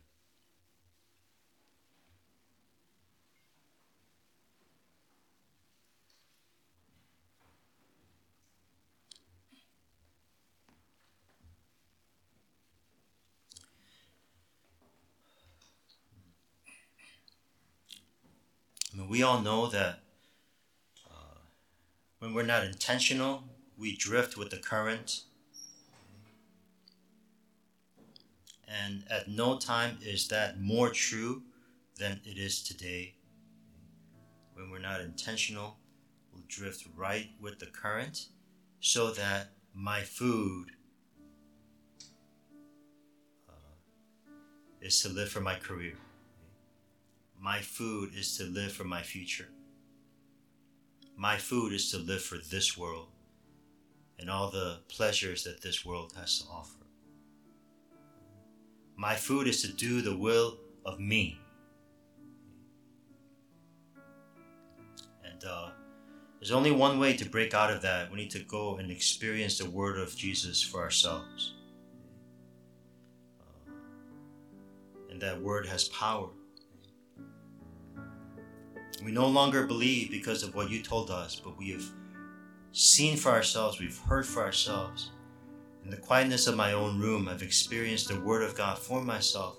I 18.94 18.98
mean, 18.98 19.10
we 19.10 19.24
all 19.24 19.42
know 19.42 19.68
that 19.68 20.00
uh, 21.10 21.40
when 22.20 22.34
we're 22.34 22.44
not 22.44 22.66
intentional, 22.66 23.44
we 23.78 23.96
drift 23.96 24.38
with 24.38 24.50
the 24.50 24.58
current. 24.58 25.22
And 28.68 29.04
at 29.10 29.30
no 29.30 29.58
time 29.58 29.98
is 30.02 30.28
that 30.28 30.60
more 30.60 30.90
true 30.90 31.44
than 31.98 32.22
it 32.26 32.38
is 32.38 32.62
today. 32.62 33.16
When 34.54 34.70
we're 34.70 34.80
not 34.80 35.02
intentional, 35.02 35.78
we'll 36.34 36.44
drift 36.48 36.86
right 36.96 37.30
with 37.40 37.60
the 37.60 37.68
current 37.68 38.28
so 38.82 39.12
that 39.12 39.52
my 39.74 40.02
food 40.02 40.72
uh, 43.48 43.54
is 44.82 45.02
to 45.02 45.10
live 45.10 45.30
for 45.30 45.42
my 45.42 45.56
career 45.56 45.96
my 47.44 47.60
food 47.60 48.12
is 48.16 48.38
to 48.38 48.44
live 48.44 48.72
for 48.72 48.84
my 48.84 49.02
future. 49.02 49.48
My 51.18 51.38
food 51.38 51.74
is 51.74 51.90
to 51.90 51.98
live 51.98 52.22
for 52.22 52.38
this 52.38 52.78
world 52.78 53.08
and 54.20 54.30
all 54.30 54.52
the 54.52 54.82
pleasures 54.90 55.44
that 55.46 55.60
this 55.64 55.84
world 55.84 56.14
has 56.16 56.42
to 56.42 56.48
offer. 56.48 56.86
My 58.96 59.16
food 59.16 59.48
is 59.48 59.64
to 59.64 59.74
do 59.74 60.04
the 60.04 60.16
will 60.16 60.60
of 60.86 61.00
me. 61.00 61.40
And 65.26 65.44
uh, 65.44 65.70
there's 66.40 66.52
only 66.52 66.70
one 66.70 67.00
way 67.00 67.18
to 67.18 67.28
break 67.28 67.56
out 67.56 67.74
of 67.74 67.82
that. 67.82 68.12
We 68.12 68.18
need 68.18 68.32
to 68.32 68.44
go 68.44 68.78
and 68.78 68.92
experience 68.92 69.58
the 69.58 69.68
word 69.68 69.98
of 69.98 70.16
Jesus 70.16 70.62
for 70.62 70.80
ourselves. 70.80 71.56
Uh, 73.40 73.72
and 75.10 75.20
that 75.20 75.42
word 75.42 75.66
has 75.66 75.90
power. 75.90 76.30
We 79.04 79.12
no 79.12 79.28
longer 79.28 79.66
believe 79.66 80.12
because 80.12 80.44
of 80.44 80.54
what 80.54 80.70
you 80.70 80.82
told 80.82 81.10
us, 81.10 81.36
but 81.36 81.58
we 81.58 81.72
have 81.72 81.84
seen 82.72 83.18
for 83.18 83.30
ourselves, 83.30 83.80
we've 83.80 83.98
heard 83.98 84.26
for 84.26 84.44
ourselves. 84.44 85.12
In 85.84 85.90
the 85.90 85.98
quietness 85.98 86.46
of 86.46 86.56
my 86.56 86.74
own 86.74 87.00
room, 87.00 87.28
I've 87.28 87.42
experienced 87.42 88.08
the 88.08 88.20
Word 88.20 88.44
of 88.44 88.56
God 88.56 88.78
for 88.78 89.02
myself, 89.02 89.58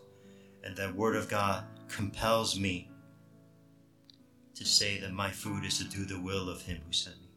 and 0.62 0.76
that 0.76 0.95
Word 0.95 1.16
of 1.16 1.28
God 1.28 1.64
compels 1.88 2.59
me 2.59 2.88
to 4.55 4.64
say 4.64 5.01
that 5.01 5.12
my 5.12 5.30
food 5.30 5.64
is 5.64 5.78
to 5.78 5.84
do 5.84 6.05
the 6.05 6.20
will 6.20 6.49
of 6.49 6.62
Him 6.62 6.78
who 6.86 6.93
sent 6.93 7.16
me. 7.20 7.28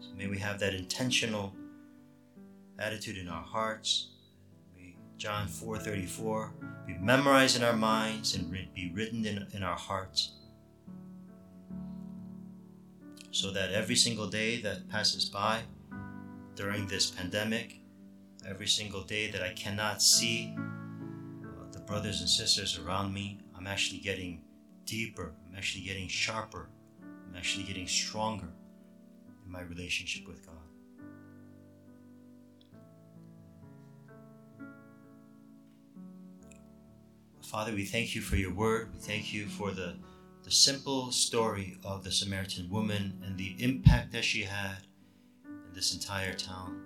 So 0.00 0.08
may 0.16 0.26
we 0.26 0.38
have 0.38 0.58
that 0.58 0.74
intentional 0.74 1.54
attitude 2.78 3.16
in 3.16 3.28
our 3.28 3.42
hearts. 3.42 4.08
John 5.18 5.48
4:34 5.48 6.52
be 6.86 6.94
memorized 6.94 7.56
in 7.56 7.64
our 7.64 7.76
minds 7.76 8.36
and 8.36 8.50
be 8.72 8.92
written 8.94 9.26
in, 9.26 9.48
in 9.52 9.64
our 9.64 9.76
hearts. 9.76 10.34
So 13.32 13.50
that 13.50 13.72
every 13.72 13.96
single 13.96 14.28
day 14.28 14.60
that 14.62 14.88
passes 14.88 15.24
by 15.24 15.62
during 16.54 16.86
this 16.86 17.10
pandemic, 17.10 17.80
every 18.46 18.68
single 18.68 19.02
day 19.02 19.28
that 19.32 19.42
I 19.42 19.52
cannot 19.54 20.00
see 20.02 20.54
uh, 20.56 21.70
the 21.72 21.80
brothers 21.80 22.20
and 22.20 22.30
sisters 22.30 22.78
around 22.78 23.12
me, 23.12 23.40
I'm 23.56 23.66
actually 23.66 23.98
getting 23.98 24.42
deeper, 24.86 25.34
I'm 25.48 25.56
actually 25.56 25.84
getting 25.84 26.08
sharper, 26.08 26.68
I'm 27.02 27.36
actually 27.36 27.64
getting 27.64 27.88
stronger 27.88 28.48
in 29.44 29.50
my 29.50 29.62
relationship 29.62 30.28
with 30.28 30.46
God. 30.46 30.57
Father, 37.48 37.72
we 37.72 37.86
thank 37.86 38.14
you 38.14 38.20
for 38.20 38.36
your 38.36 38.52
word. 38.52 38.90
We 38.92 39.00
thank 39.00 39.32
you 39.32 39.46
for 39.46 39.70
the, 39.70 39.94
the 40.42 40.50
simple 40.50 41.10
story 41.10 41.78
of 41.82 42.04
the 42.04 42.12
Samaritan 42.12 42.68
woman 42.68 43.22
and 43.24 43.38
the 43.38 43.56
impact 43.58 44.12
that 44.12 44.24
she 44.26 44.42
had 44.42 44.76
in 45.46 45.72
this 45.72 45.94
entire 45.94 46.34
town. 46.34 46.82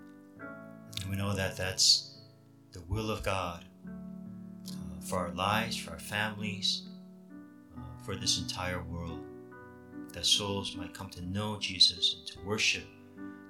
And 1.01 1.11
we 1.11 1.17
know 1.17 1.35
that 1.35 1.57
that's 1.57 2.15
the 2.71 2.81
will 2.83 3.11
of 3.11 3.25
God 3.25 3.65
uh, 3.89 5.01
for 5.01 5.19
our 5.19 5.33
lives, 5.33 5.77
for 5.77 5.91
our 5.91 5.99
families, 5.99 6.85
uh, 7.77 7.81
for 8.05 8.15
this 8.15 8.41
entire 8.41 8.85
world. 8.85 9.19
That 10.13 10.25
souls 10.25 10.77
might 10.77 10.95
come 10.95 11.11
to 11.11 11.27
know 11.27 11.59
Jesus 11.59 12.19
and 12.19 12.27
to 12.29 12.47
worship 12.47 12.85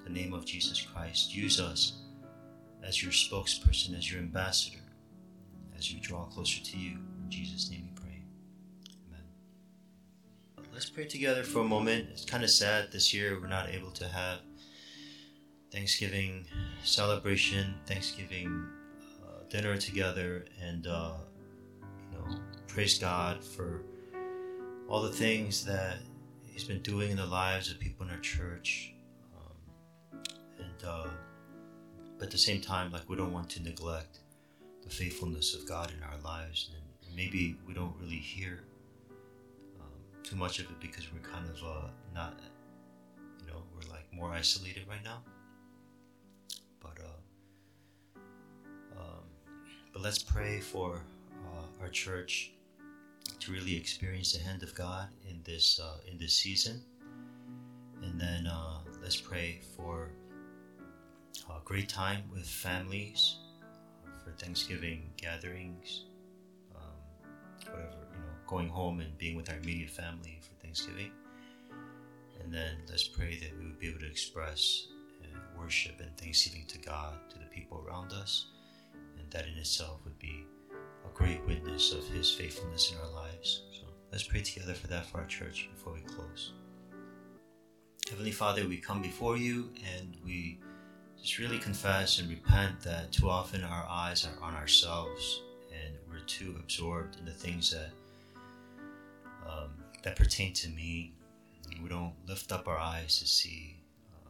the 0.04 0.10
name 0.10 0.32
of 0.32 0.46
Jesus 0.46 0.80
Christ. 0.80 1.34
Use 1.34 1.60
us 1.60 1.92
as 2.82 3.02
your 3.02 3.12
spokesperson, 3.12 3.98
as 3.98 4.10
your 4.10 4.22
ambassador 4.22 4.81
as 5.82 5.92
you 5.92 5.98
draw 5.98 6.24
closer 6.26 6.62
to 6.62 6.78
you. 6.78 6.96
In 7.24 7.28
Jesus' 7.28 7.68
name 7.68 7.82
we 7.82 8.00
pray. 8.00 8.22
Amen. 9.08 10.68
Let's 10.72 10.88
pray 10.88 11.06
together 11.06 11.42
for 11.42 11.58
a 11.58 11.64
moment. 11.64 12.06
It's 12.12 12.24
kind 12.24 12.44
of 12.44 12.50
sad 12.50 12.92
this 12.92 13.12
year 13.12 13.40
we're 13.40 13.48
not 13.48 13.68
able 13.68 13.90
to 13.90 14.06
have 14.06 14.38
Thanksgiving 15.72 16.46
celebration, 16.84 17.74
Thanksgiving 17.86 18.64
uh, 19.24 19.42
dinner 19.50 19.76
together, 19.76 20.44
and 20.62 20.86
uh, 20.86 21.14
you 22.12 22.16
know, 22.16 22.38
praise 22.68 22.96
God 23.00 23.42
for 23.42 23.82
all 24.88 25.02
the 25.02 25.10
things 25.10 25.64
that 25.64 25.96
He's 26.44 26.62
been 26.62 26.82
doing 26.82 27.10
in 27.10 27.16
the 27.16 27.26
lives 27.26 27.72
of 27.72 27.80
people 27.80 28.06
in 28.06 28.12
our 28.12 28.20
church. 28.20 28.94
Um, 29.34 30.20
and 30.60 30.88
uh, 30.88 31.08
but 32.18 32.26
at 32.26 32.30
the 32.30 32.38
same 32.38 32.60
time, 32.60 32.92
like 32.92 33.10
we 33.10 33.16
don't 33.16 33.32
want 33.32 33.50
to 33.50 33.62
neglect 33.64 34.20
faithfulness 34.92 35.54
of 35.54 35.66
God 35.66 35.90
in 35.96 36.02
our 36.02 36.18
lives. 36.22 36.70
And 36.74 37.16
maybe 37.16 37.56
we 37.66 37.72
don't 37.72 37.94
really 38.00 38.16
hear 38.16 38.60
um, 39.80 39.86
too 40.22 40.36
much 40.36 40.58
of 40.58 40.66
it 40.66 40.80
because 40.80 41.12
we're 41.12 41.28
kind 41.28 41.48
of 41.48 41.62
uh, 41.64 41.88
not, 42.14 42.38
you 43.40 43.46
know, 43.46 43.62
we're 43.74 43.90
like 43.90 44.06
more 44.12 44.30
isolated 44.30 44.84
right 44.88 45.02
now. 45.02 45.22
But 46.80 46.98
uh, 47.00 48.20
um, 49.00 49.24
but 49.92 50.02
let's 50.02 50.22
pray 50.22 50.60
for 50.60 51.00
uh, 51.46 51.82
our 51.82 51.88
church 51.88 52.52
to 53.40 53.52
really 53.52 53.74
experience 53.76 54.32
the 54.32 54.42
hand 54.44 54.62
of 54.62 54.74
God 54.74 55.08
in 55.28 55.40
this 55.44 55.80
uh, 55.82 55.98
in 56.10 56.18
this 56.18 56.34
season, 56.34 56.82
and 58.02 58.20
then 58.20 58.46
uh, 58.46 58.78
let's 59.02 59.20
pray 59.20 59.60
for 59.76 60.10
a 61.48 61.60
great 61.64 61.88
time 61.88 62.22
with 62.32 62.46
families 62.46 63.36
for 64.24 64.30
Thanksgiving 64.32 65.10
gatherings, 65.16 66.04
um, 66.74 67.70
whatever, 67.70 67.90
you 68.12 68.18
know, 68.20 68.34
going 68.46 68.68
home 68.68 69.00
and 69.00 69.16
being 69.18 69.36
with 69.36 69.50
our 69.50 69.56
immediate 69.56 69.90
family 69.90 70.40
for 70.40 70.54
Thanksgiving. 70.62 71.10
And 72.42 72.52
then 72.52 72.76
let's 72.88 73.06
pray 73.06 73.38
that 73.38 73.58
we 73.58 73.66
would 73.66 73.78
be 73.78 73.88
able 73.88 74.00
to 74.00 74.10
express 74.10 74.86
worship 75.62 76.00
and 76.00 76.16
thanksgiving 76.16 76.64
to 76.66 76.78
God, 76.78 77.14
to 77.30 77.38
the 77.38 77.46
people 77.46 77.84
around 77.86 78.12
us, 78.12 78.46
and 79.18 79.30
that 79.30 79.46
in 79.46 79.56
itself 79.58 80.00
would 80.04 80.18
be 80.18 80.44
a 80.72 81.14
great 81.14 81.44
witness 81.46 81.92
of 81.92 82.06
His 82.08 82.30
faithfulness 82.30 82.92
in 82.92 82.98
our 82.98 83.12
lives. 83.12 83.62
So 83.72 83.86
let's 84.10 84.24
pray 84.24 84.40
together 84.40 84.74
for 84.74 84.88
that 84.88 85.06
for 85.06 85.18
our 85.18 85.26
church 85.26 85.68
before 85.72 85.92
we 85.92 86.00
close. 86.00 86.52
Heavenly 88.08 88.32
Father, 88.32 88.66
we 88.66 88.78
come 88.78 89.00
before 89.00 89.36
you 89.36 89.70
and 89.96 90.16
we 90.24 90.58
just 91.22 91.38
really 91.38 91.58
confess 91.58 92.18
and 92.18 92.28
repent 92.28 92.80
that 92.80 93.12
too 93.12 93.30
often 93.30 93.62
our 93.62 93.86
eyes 93.88 94.26
are 94.26 94.44
on 94.44 94.54
ourselves 94.54 95.42
and 95.72 95.94
we're 96.10 96.24
too 96.26 96.56
absorbed 96.58 97.16
in 97.18 97.24
the 97.24 97.30
things 97.30 97.70
that 97.70 97.90
um, 99.48 99.70
that 100.02 100.16
pertain 100.16 100.52
to 100.52 100.68
me. 100.68 101.12
We 101.80 101.88
don't 101.88 102.14
lift 102.26 102.52
up 102.52 102.66
our 102.66 102.76
eyes 102.76 103.20
to 103.20 103.26
see 103.26 103.76
uh, 104.12 104.28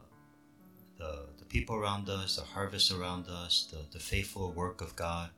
the 0.97 1.25
the 1.39 1.45
people 1.45 1.75
around 1.75 2.09
us, 2.09 2.35
the 2.35 2.43
harvest 2.43 2.91
around 2.91 3.27
us, 3.27 3.67
the, 3.71 3.79
the 3.91 3.99
faithful 3.99 4.51
work 4.51 4.81
of 4.81 4.95
God 4.95 5.29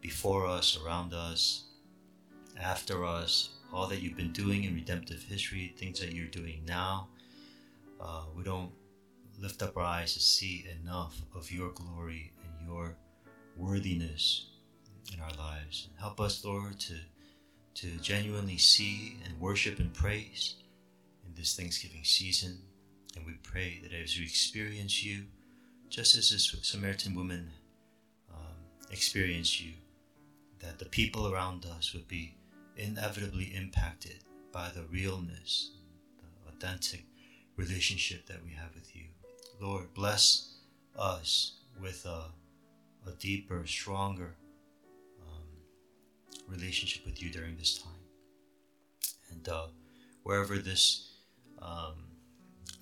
before 0.00 0.46
us, 0.46 0.78
around 0.82 1.12
us, 1.12 1.64
after 2.58 3.04
us, 3.04 3.50
all 3.72 3.86
that 3.86 4.00
you've 4.00 4.16
been 4.16 4.32
doing 4.32 4.64
in 4.64 4.74
redemptive 4.74 5.22
history, 5.22 5.74
things 5.76 6.00
that 6.00 6.14
you're 6.14 6.26
doing 6.26 6.62
now. 6.66 7.08
Uh, 8.00 8.22
we 8.34 8.42
don't 8.42 8.70
lift 9.40 9.62
up 9.62 9.76
our 9.76 9.82
eyes 9.82 10.14
to 10.14 10.20
see 10.20 10.66
enough 10.82 11.22
of 11.34 11.50
your 11.50 11.70
glory 11.70 12.32
and 12.44 12.68
your 12.68 12.96
worthiness 13.56 14.46
in 15.14 15.20
our 15.20 15.32
lives. 15.38 15.88
Help 15.98 16.20
us, 16.20 16.44
Lord, 16.44 16.78
to, 16.80 16.94
to 17.74 17.86
genuinely 17.98 18.58
see 18.58 19.16
and 19.24 19.40
worship 19.40 19.78
and 19.78 19.92
praise 19.92 20.56
in 21.26 21.34
this 21.34 21.56
Thanksgiving 21.56 22.04
season. 22.04 22.58
And 23.16 23.26
we 23.26 23.34
pray 23.42 23.80
that 23.82 23.92
as 23.92 24.16
we 24.16 24.24
experience 24.24 25.04
you, 25.04 25.24
just 25.88 26.16
as 26.16 26.30
this 26.30 26.54
Samaritan 26.62 27.14
woman 27.14 27.50
um, 28.32 28.54
experienced 28.90 29.60
you, 29.60 29.72
that 30.60 30.78
the 30.78 30.84
people 30.84 31.32
around 31.32 31.64
us 31.64 31.92
would 31.94 32.06
be 32.06 32.34
inevitably 32.76 33.52
impacted 33.54 34.18
by 34.52 34.68
the 34.74 34.82
realness, 34.82 35.72
the 36.18 36.50
authentic 36.50 37.04
relationship 37.56 38.26
that 38.26 38.44
we 38.44 38.52
have 38.52 38.74
with 38.74 38.94
you. 38.94 39.04
Lord, 39.60 39.92
bless 39.92 40.54
us 40.98 41.58
with 41.80 42.06
a, 42.06 42.24
a 43.06 43.12
deeper, 43.18 43.66
stronger 43.66 44.34
um, 45.20 45.44
relationship 46.48 47.04
with 47.04 47.22
you 47.22 47.30
during 47.30 47.56
this 47.56 47.78
time. 47.78 47.92
And 49.30 49.46
uh, 49.48 49.66
wherever 50.22 50.56
this 50.56 51.12
um, 51.60 52.04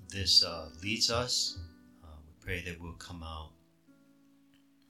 this 0.09 0.45
uh, 0.45 0.69
leads 0.83 1.11
us, 1.11 1.59
uh, 2.05 2.17
we 2.27 2.33
pray 2.41 2.63
that 2.65 2.81
we'll 2.81 2.93
come 2.93 3.23
out 3.23 3.51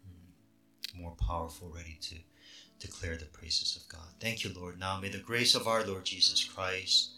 hmm, 0.05 1.01
more 1.01 1.17
powerful, 1.19 1.73
ready 1.75 1.99
to 2.03 2.17
declare 2.79 3.17
the 3.17 3.25
praises 3.25 3.77
of 3.77 3.89
God. 3.89 4.07
Thank 4.21 4.45
you, 4.45 4.53
Lord. 4.55 4.79
Now 4.79 5.01
may 5.01 5.09
the 5.09 5.19
grace 5.19 5.55
of 5.55 5.67
our 5.67 5.85
Lord 5.85 6.05
Jesus 6.05 6.45
Christ 6.45 7.13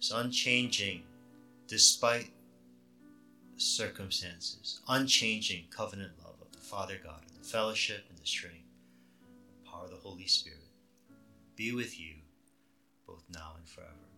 is 0.00 0.10
unchanging 0.10 1.04
despite 1.68 2.30
circumstances, 3.60 4.80
unchanging 4.88 5.64
covenant 5.70 6.12
love 6.24 6.36
of 6.40 6.52
the 6.52 6.58
Father 6.58 6.98
God 7.02 7.22
and 7.28 7.44
the 7.44 7.48
fellowship 7.48 8.06
and 8.08 8.18
the 8.18 8.26
strength, 8.26 8.64
power 9.64 9.84
of 9.84 9.90
the 9.90 9.96
Holy 9.96 10.26
Spirit 10.26 10.58
be 11.56 11.72
with 11.72 12.00
you 12.00 12.14
both 13.06 13.24
now 13.28 13.52
and 13.58 13.68
forever. 13.68 14.09